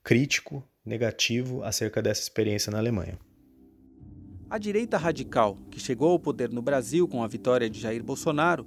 crítico, 0.00 0.62
negativo 0.86 1.64
acerca 1.64 2.00
dessa 2.00 2.22
experiência 2.22 2.70
na 2.70 2.78
Alemanha. 2.78 3.18
A 4.48 4.58
direita 4.58 4.96
radical, 4.96 5.56
que 5.72 5.80
chegou 5.80 6.12
ao 6.12 6.20
poder 6.20 6.50
no 6.50 6.62
Brasil 6.62 7.08
com 7.08 7.24
a 7.24 7.26
vitória 7.26 7.68
de 7.68 7.80
Jair 7.80 8.02
Bolsonaro, 8.04 8.64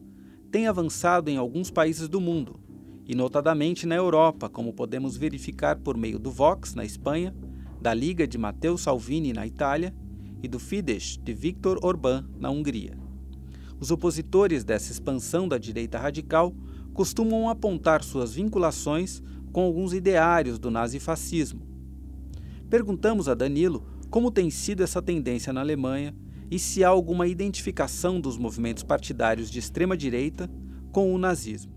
tem 0.52 0.68
avançado 0.68 1.30
em 1.30 1.38
alguns 1.38 1.72
países 1.72 2.10
do 2.10 2.20
mundo, 2.20 2.60
e 3.06 3.14
notadamente 3.14 3.86
na 3.86 3.96
Europa, 3.96 4.50
como 4.50 4.74
podemos 4.74 5.16
verificar 5.16 5.78
por 5.78 5.96
meio 5.96 6.18
do 6.18 6.32
Vox 6.32 6.74
na 6.74 6.84
Espanha, 6.84 7.36
da 7.80 7.94
Liga 7.94 8.28
de 8.28 8.38
Matteo 8.38 8.78
Salvini 8.78 9.32
na 9.32 9.46
Itália 9.46 9.94
e 10.42 10.48
do 10.48 10.58
Fidesz 10.58 11.20
de 11.24 11.34
Viktor 11.34 11.80
Orbán 11.84 12.26
na 12.40 12.50
Hungria. 12.50 12.98
Os 13.80 13.92
opositores 13.92 14.64
dessa 14.64 14.92
expansão 14.92 15.48
da 15.48 15.58
direita 15.58 16.00
radical 16.00 16.56
costumam 16.94 17.50
apontar 17.50 18.04
suas 18.04 18.34
vinculações 18.34 19.22
com 19.52 19.62
alguns 19.62 19.94
ideários 19.94 20.58
do 20.58 20.72
nazifascismo. 20.72 21.62
Perguntamos 22.70 23.30
a 23.30 23.36
Danilo 23.36 23.86
como 24.10 24.32
tem 24.32 24.50
sido 24.50 24.82
essa 24.82 25.02
tendência 25.02 25.54
na 25.54 25.62
Alemanha 25.62 26.16
e 26.50 26.58
se 26.58 26.84
há 26.84 26.88
alguma 26.88 27.28
identificação 27.28 28.20
dos 28.20 28.38
movimentos 28.38 28.84
partidários 28.84 29.52
de 29.52 29.60
extrema-direita 29.60 30.50
com 30.92 31.14
o 31.14 31.18
nazismo. 31.18 31.75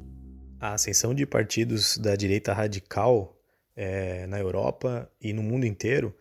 A 0.60 0.74
ascensão 0.74 1.14
de 1.14 1.24
partidos 1.24 1.96
da 1.98 2.16
direita 2.16 2.52
radical 2.52 3.36
é, 3.76 4.26
na 4.26 4.38
Europa 4.40 5.10
e 5.20 5.32
no 5.32 5.42
mundo 5.42 5.64
inteiro 5.64 6.14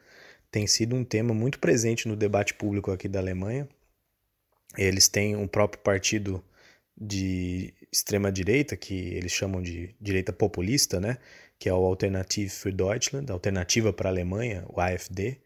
tem 0.51 0.67
sido 0.67 0.95
um 0.95 1.03
tema 1.03 1.33
muito 1.33 1.59
presente 1.59 2.07
no 2.07 2.15
debate 2.15 2.53
público 2.53 2.91
aqui 2.91 3.07
da 3.07 3.19
Alemanha. 3.19 3.67
Eles 4.77 5.07
têm 5.07 5.35
um 5.35 5.47
próprio 5.47 5.81
partido 5.81 6.43
de 6.95 7.73
extrema 7.91 8.31
direita, 8.31 8.77
que 8.77 8.93
eles 8.93 9.31
chamam 9.31 9.61
de 9.61 9.95
direita 9.99 10.31
populista, 10.31 10.99
né? 10.99 11.17
que 11.59 11.67
é 11.67 11.73
o 11.73 11.83
Alternative 11.83 12.49
für 12.49 12.71
Deutschland, 12.71 13.31
Alternativa 13.31 13.91
para 13.91 14.09
a 14.09 14.11
Alemanha, 14.11 14.65
o 14.69 14.79
AfD, 14.79 15.37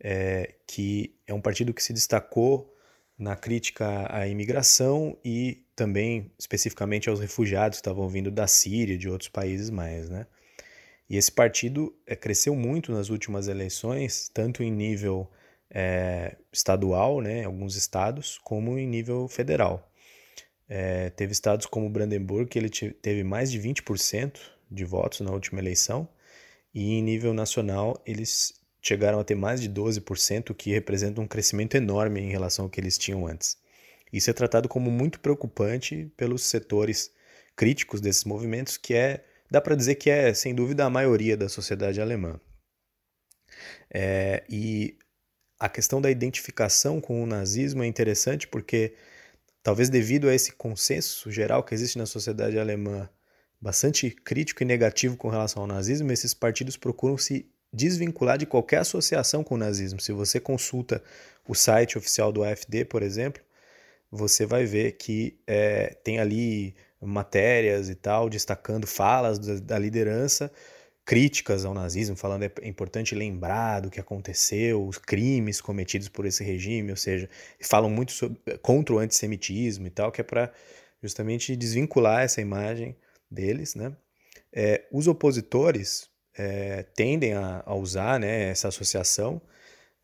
é, 0.00 0.54
que 0.66 1.14
é 1.26 1.34
um 1.34 1.40
partido 1.40 1.74
que 1.74 1.82
se 1.82 1.92
destacou 1.92 2.74
na 3.18 3.36
crítica 3.36 4.06
à 4.10 4.26
imigração 4.26 5.16
e 5.22 5.61
também 5.74 6.30
especificamente 6.38 7.08
aos 7.08 7.20
refugiados 7.20 7.78
que 7.78 7.82
estavam 7.82 8.08
vindo 8.08 8.30
da 8.30 8.46
Síria 8.46 8.96
de 8.96 9.08
outros 9.08 9.28
países 9.28 9.70
mais, 9.70 10.08
né? 10.08 10.26
E 11.08 11.16
esse 11.16 11.30
partido 11.30 11.94
é, 12.06 12.16
cresceu 12.16 12.54
muito 12.54 12.92
nas 12.92 13.10
últimas 13.10 13.48
eleições, 13.48 14.30
tanto 14.32 14.62
em 14.62 14.70
nível 14.70 15.30
é, 15.70 16.36
estadual, 16.52 17.20
né, 17.20 17.44
alguns 17.44 17.76
estados, 17.76 18.38
como 18.38 18.78
em 18.78 18.86
nível 18.86 19.28
federal. 19.28 19.90
É, 20.68 21.10
teve 21.10 21.32
estados 21.32 21.66
como 21.66 21.90
Brandenburg 21.90 22.48
que 22.48 22.58
ele 22.58 22.70
teve 22.70 23.24
mais 23.24 23.50
de 23.50 23.60
20% 23.60 24.38
de 24.70 24.84
votos 24.84 25.20
na 25.20 25.30
última 25.30 25.60
eleição, 25.60 26.08
e 26.74 26.94
em 26.94 27.02
nível 27.02 27.34
nacional 27.34 28.00
eles 28.06 28.54
chegaram 28.80 29.20
a 29.20 29.24
ter 29.24 29.34
mais 29.34 29.60
de 29.60 29.68
12%, 29.68 30.50
o 30.50 30.54
que 30.54 30.70
representa 30.70 31.20
um 31.20 31.26
crescimento 31.26 31.76
enorme 31.76 32.20
em 32.20 32.30
relação 32.30 32.64
ao 32.64 32.70
que 32.70 32.80
eles 32.80 32.98
tinham 32.98 33.26
antes. 33.26 33.56
Isso 34.12 34.28
é 34.28 34.32
tratado 34.32 34.68
como 34.68 34.90
muito 34.90 35.20
preocupante 35.20 36.12
pelos 36.16 36.42
setores 36.42 37.10
críticos 37.56 38.00
desses 38.00 38.24
movimentos, 38.24 38.76
que 38.76 38.94
é, 38.94 39.24
dá 39.50 39.60
para 39.60 39.74
dizer 39.74 39.94
que 39.94 40.10
é, 40.10 40.34
sem 40.34 40.54
dúvida, 40.54 40.84
a 40.84 40.90
maioria 40.90 41.36
da 41.36 41.48
sociedade 41.48 42.00
alemã. 42.00 42.38
É, 43.90 44.44
e 44.48 44.96
a 45.58 45.68
questão 45.68 46.00
da 46.00 46.10
identificação 46.10 47.00
com 47.00 47.22
o 47.22 47.26
nazismo 47.26 47.82
é 47.82 47.86
interessante 47.86 48.48
porque, 48.48 48.94
talvez 49.62 49.88
devido 49.88 50.28
a 50.28 50.34
esse 50.34 50.52
consenso 50.52 51.30
geral 51.30 51.62
que 51.62 51.74
existe 51.74 51.98
na 51.98 52.06
sociedade 52.06 52.58
alemã, 52.58 53.08
bastante 53.60 54.10
crítico 54.10 54.62
e 54.62 54.66
negativo 54.66 55.16
com 55.16 55.28
relação 55.28 55.62
ao 55.62 55.68
nazismo, 55.68 56.10
esses 56.10 56.34
partidos 56.34 56.76
procuram 56.76 57.16
se 57.16 57.46
desvincular 57.72 58.36
de 58.36 58.44
qualquer 58.44 58.78
associação 58.78 59.44
com 59.44 59.54
o 59.54 59.58
nazismo. 59.58 60.00
Se 60.00 60.12
você 60.12 60.40
consulta 60.40 61.02
o 61.46 61.54
site 61.54 61.96
oficial 61.96 62.32
do 62.32 62.42
AFD, 62.42 62.84
por 62.84 63.02
exemplo, 63.02 63.42
você 64.12 64.44
vai 64.44 64.66
ver 64.66 64.92
que 64.92 65.40
é, 65.46 65.96
tem 66.04 66.20
ali 66.20 66.76
matérias 67.00 67.88
e 67.88 67.94
tal, 67.94 68.28
destacando 68.28 68.86
falas 68.86 69.38
da, 69.38 69.54
da, 69.58 69.78
liderança 69.78 70.52
críticas 71.04 71.64
ao 71.64 71.74
nazismo, 71.74 72.14
falando 72.14 72.44
é 72.44 72.52
importante 72.62 73.14
lembrar 73.14 73.80
do 73.80 73.90
que 73.90 73.98
aconteceu, 73.98 74.86
os 74.86 74.98
crimes 74.98 75.60
cometidos 75.60 76.08
por 76.08 76.26
esse 76.26 76.44
regime, 76.44 76.92
ou 76.92 76.96
seja, 76.96 77.28
falam 77.60 77.90
muito 77.90 78.12
sobre, 78.12 78.38
contra 78.58 78.94
o 78.94 78.98
antissemitismo 78.98 79.86
e 79.88 79.90
tal, 79.90 80.12
que 80.12 80.20
é 80.20 80.24
para 80.24 80.52
justamente 81.02 81.56
desvincular 81.56 82.22
essa 82.22 82.40
imagem 82.40 82.94
deles, 83.28 83.74
né? 83.74 83.92
É, 84.52 84.84
os 84.92 85.08
opositores 85.08 86.08
é, 86.36 86.84
tendem 86.94 87.32
a, 87.32 87.62
a, 87.64 87.74
usar 87.74 88.20
né, 88.20 88.50
essa 88.50 88.68
associação. 88.68 89.40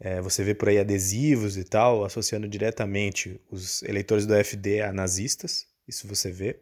É, 0.01 0.21
você 0.21 0.45
vê 0.45 0.55
por 0.55 0.69
aí 0.69 0.79
adesivos 0.79 1.57
e 1.57 1.65
tal, 1.65 2.05
associando 2.05 2.47
diretamente 2.49 3.41
os 3.51 3.83
eleitores 3.83 4.27
do 4.27 4.35
FD 4.35 4.81
a 4.83 4.93
nazistas, 4.93 5.67
isso 5.87 6.07
você 6.07 6.31
vê. 6.31 6.61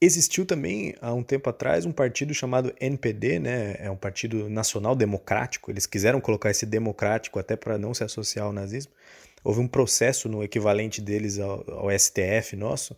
Existiu 0.00 0.44
também, 0.44 0.94
há 1.00 1.14
um 1.14 1.22
tempo 1.22 1.48
atrás, 1.48 1.86
um 1.86 1.92
partido 1.92 2.34
chamado 2.34 2.74
NPD, 2.78 3.38
né? 3.38 3.76
é 3.78 3.90
um 3.90 3.96
partido 3.96 4.50
nacional 4.50 4.94
democrático, 4.94 5.70
eles 5.70 5.86
quiseram 5.86 6.20
colocar 6.20 6.50
esse 6.50 6.66
democrático 6.66 7.38
até 7.38 7.56
para 7.56 7.78
não 7.78 7.94
se 7.94 8.04
associar 8.04 8.44
ao 8.44 8.52
nazismo. 8.52 8.92
Houve 9.42 9.60
um 9.60 9.68
processo 9.68 10.28
no 10.28 10.42
equivalente 10.42 11.00
deles 11.00 11.38
ao, 11.38 11.64
ao 11.70 11.98
STF 11.98 12.56
nosso, 12.56 12.96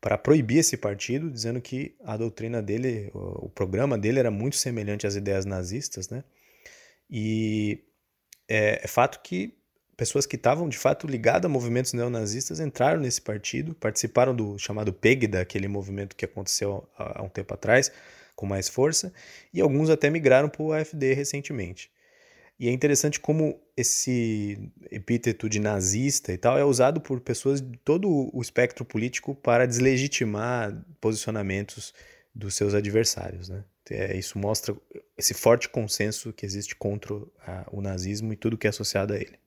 para 0.00 0.16
proibir 0.16 0.58
esse 0.58 0.76
partido, 0.76 1.30
dizendo 1.30 1.60
que 1.60 1.94
a 2.04 2.16
doutrina 2.16 2.62
dele, 2.62 3.10
o 3.14 3.48
programa 3.48 3.98
dele 3.98 4.18
era 4.18 4.30
muito 4.30 4.56
semelhante 4.56 5.06
às 5.06 5.16
ideias 5.16 5.44
nazistas, 5.44 6.08
né? 6.08 6.22
E 7.10 7.84
é, 8.48 8.80
é 8.82 8.88
fato 8.88 9.20
que 9.22 9.54
pessoas 9.96 10.24
que 10.24 10.36
estavam 10.36 10.68
de 10.68 10.78
fato 10.78 11.06
ligadas 11.06 11.44
a 11.44 11.48
movimentos 11.48 11.92
neonazistas 11.92 12.60
entraram 12.60 13.00
nesse 13.00 13.20
partido, 13.20 13.74
participaram 13.74 14.34
do 14.34 14.56
chamado 14.56 14.92
PEGDA, 14.92 15.40
aquele 15.40 15.66
movimento 15.66 16.14
que 16.14 16.24
aconteceu 16.24 16.88
há, 16.96 17.22
um 17.22 17.28
tempo 17.28 17.52
atrás, 17.52 17.90
com 18.36 18.46
mais 18.46 18.68
força, 18.68 19.12
e 19.52 19.60
alguns 19.60 19.90
até 19.90 20.08
migraram 20.08 20.48
para 20.48 20.62
o 20.62 20.72
AFD 20.72 21.14
recentemente. 21.14 21.90
E 22.60 22.68
é 22.68 22.72
interessante 22.72 23.18
como 23.20 23.60
esse 23.76 24.70
epíteto 24.90 25.48
de 25.48 25.60
nazista 25.60 26.32
e 26.32 26.38
tal 26.38 26.58
é 26.58 26.64
usado 26.64 27.00
por 27.00 27.20
pessoas 27.20 27.60
de 27.60 27.76
todo 27.78 28.08
o 28.32 28.40
espectro 28.40 28.84
político 28.84 29.34
para 29.34 29.66
deslegitimar 29.66 30.76
posicionamentos 31.00 31.92
dos 32.34 32.54
seus 32.54 32.74
adversários. 32.74 33.48
Né? 33.48 33.64
É, 33.90 34.16
isso 34.16 34.38
mostra 34.38 34.76
esse 35.16 35.34
forte 35.34 35.68
consenso 35.68 36.32
que 36.32 36.44
existe 36.44 36.76
contra 36.76 37.14
a, 37.46 37.66
o 37.72 37.80
nazismo 37.80 38.32
e 38.32 38.36
tudo 38.36 38.58
que 38.58 38.66
é 38.66 38.70
associado 38.70 39.12
a 39.12 39.16
ele. 39.16 39.38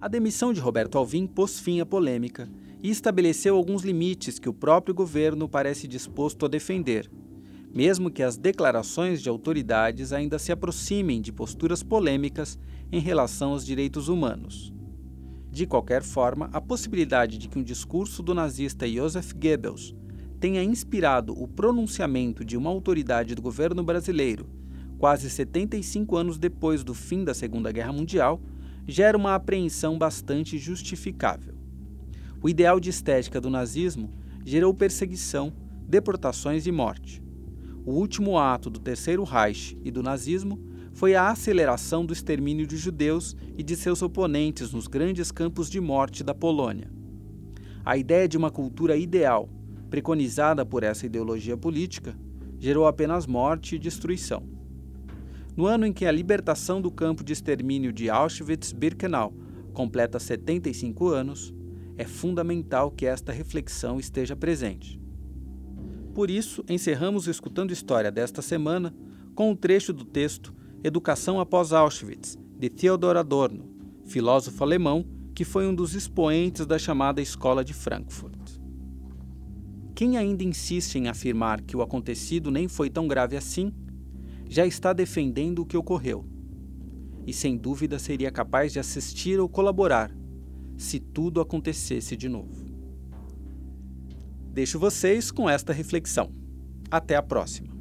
A 0.00 0.06
demissão 0.06 0.52
de 0.52 0.60
Roberto 0.60 0.96
Alvim 0.96 1.26
pôs 1.26 1.58
fim 1.58 1.80
à 1.80 1.86
polêmica 1.86 2.48
e 2.82 2.88
estabeleceu 2.88 3.56
alguns 3.56 3.82
limites 3.82 4.38
que 4.38 4.48
o 4.48 4.54
próprio 4.54 4.94
governo 4.94 5.48
parece 5.48 5.88
disposto 5.88 6.46
a 6.46 6.48
defender, 6.48 7.10
mesmo 7.74 8.10
que 8.10 8.22
as 8.22 8.36
declarações 8.36 9.20
de 9.20 9.28
autoridades 9.28 10.12
ainda 10.12 10.38
se 10.38 10.52
aproximem 10.52 11.20
de 11.20 11.32
posturas 11.32 11.82
polêmicas 11.82 12.58
em 12.92 13.00
relação 13.00 13.50
aos 13.50 13.66
direitos 13.66 14.08
humanos. 14.08 14.72
De 15.50 15.66
qualquer 15.66 16.02
forma, 16.02 16.48
a 16.52 16.60
possibilidade 16.60 17.36
de 17.36 17.48
que 17.48 17.58
um 17.58 17.62
discurso 17.62 18.22
do 18.22 18.34
nazista 18.34 18.88
Joseph 18.88 19.32
Goebbels 19.32 19.94
tenha 20.40 20.62
inspirado 20.62 21.32
o 21.32 21.48
pronunciamento 21.48 22.44
de 22.44 22.56
uma 22.56 22.70
autoridade 22.70 23.34
do 23.34 23.42
governo 23.42 23.82
brasileiro, 23.82 24.46
quase 24.98 25.28
75 25.28 26.16
anos 26.16 26.38
depois 26.38 26.84
do 26.84 26.94
fim 26.94 27.24
da 27.24 27.34
Segunda 27.34 27.72
Guerra 27.72 27.92
Mundial, 27.92 28.40
gera 28.86 29.18
uma 29.18 29.34
apreensão 29.34 29.98
bastante 29.98 30.56
justificável. 30.56 31.54
O 32.40 32.48
ideal 32.48 32.78
de 32.78 32.90
estética 32.90 33.40
do 33.40 33.50
nazismo 33.50 34.10
gerou 34.44 34.72
perseguição, 34.72 35.52
deportações 35.86 36.66
e 36.66 36.72
morte. 36.72 37.22
O 37.84 37.92
último 37.92 38.38
ato 38.38 38.70
do 38.70 38.78
Terceiro 38.78 39.24
Reich 39.24 39.76
e 39.84 39.90
do 39.90 40.02
nazismo 40.02 40.58
foi 40.92 41.14
a 41.14 41.30
aceleração 41.30 42.04
do 42.04 42.12
extermínio 42.12 42.66
de 42.66 42.76
judeus 42.76 43.36
e 43.56 43.62
de 43.62 43.76
seus 43.76 44.02
oponentes 44.02 44.72
nos 44.72 44.86
grandes 44.86 45.30
campos 45.30 45.68
de 45.68 45.80
morte 45.80 46.22
da 46.24 46.34
Polônia. 46.34 46.90
A 47.84 47.96
ideia 47.96 48.28
de 48.28 48.36
uma 48.36 48.50
cultura 48.50 48.96
ideal, 48.96 49.48
preconizada 49.88 50.64
por 50.64 50.82
essa 50.82 51.06
ideologia 51.06 51.56
política, 51.56 52.16
gerou 52.58 52.86
apenas 52.86 53.26
morte 53.26 53.76
e 53.76 53.78
destruição. 53.78 54.42
No 55.56 55.66
ano 55.66 55.86
em 55.86 55.92
que 55.92 56.06
a 56.06 56.12
libertação 56.12 56.80
do 56.80 56.90
campo 56.90 57.24
de 57.24 57.32
extermínio 57.32 57.92
de 57.92 58.08
Auschwitz-Birkenau 58.08 59.32
completa 59.78 60.18
75 60.18 61.06
anos, 61.08 61.54
é 61.96 62.04
fundamental 62.04 62.90
que 62.90 63.06
esta 63.06 63.30
reflexão 63.30 64.00
esteja 64.00 64.34
presente. 64.34 65.00
Por 66.12 66.30
isso, 66.30 66.64
encerramos 66.68 67.28
o 67.28 67.30
Escutando 67.30 67.70
História 67.70 68.10
desta 68.10 68.42
semana 68.42 68.92
com 69.36 69.52
um 69.52 69.54
trecho 69.54 69.92
do 69.92 70.04
texto 70.04 70.52
Educação 70.82 71.38
após 71.38 71.72
Auschwitz, 71.72 72.36
de 72.58 72.68
Theodor 72.68 73.16
Adorno, 73.16 73.68
filósofo 74.04 74.64
alemão 74.64 75.06
que 75.32 75.44
foi 75.44 75.64
um 75.64 75.74
dos 75.74 75.94
expoentes 75.94 76.66
da 76.66 76.76
chamada 76.76 77.22
Escola 77.22 77.64
de 77.64 77.72
Frankfurt. 77.72 78.34
Quem 79.98 80.16
ainda 80.16 80.44
insiste 80.44 80.94
em 80.94 81.08
afirmar 81.08 81.60
que 81.60 81.76
o 81.76 81.82
acontecido 81.82 82.52
nem 82.52 82.68
foi 82.68 82.88
tão 82.88 83.08
grave 83.08 83.36
assim, 83.36 83.72
já 84.48 84.64
está 84.64 84.92
defendendo 84.92 85.58
o 85.58 85.66
que 85.66 85.76
ocorreu. 85.76 86.24
E 87.26 87.32
sem 87.32 87.56
dúvida 87.56 87.98
seria 87.98 88.30
capaz 88.30 88.72
de 88.72 88.78
assistir 88.78 89.40
ou 89.40 89.48
colaborar 89.48 90.16
se 90.76 91.00
tudo 91.00 91.40
acontecesse 91.40 92.16
de 92.16 92.28
novo. 92.28 92.64
Deixo 94.52 94.78
vocês 94.78 95.32
com 95.32 95.50
esta 95.50 95.72
reflexão. 95.72 96.32
Até 96.88 97.16
a 97.16 97.22
próxima. 97.22 97.77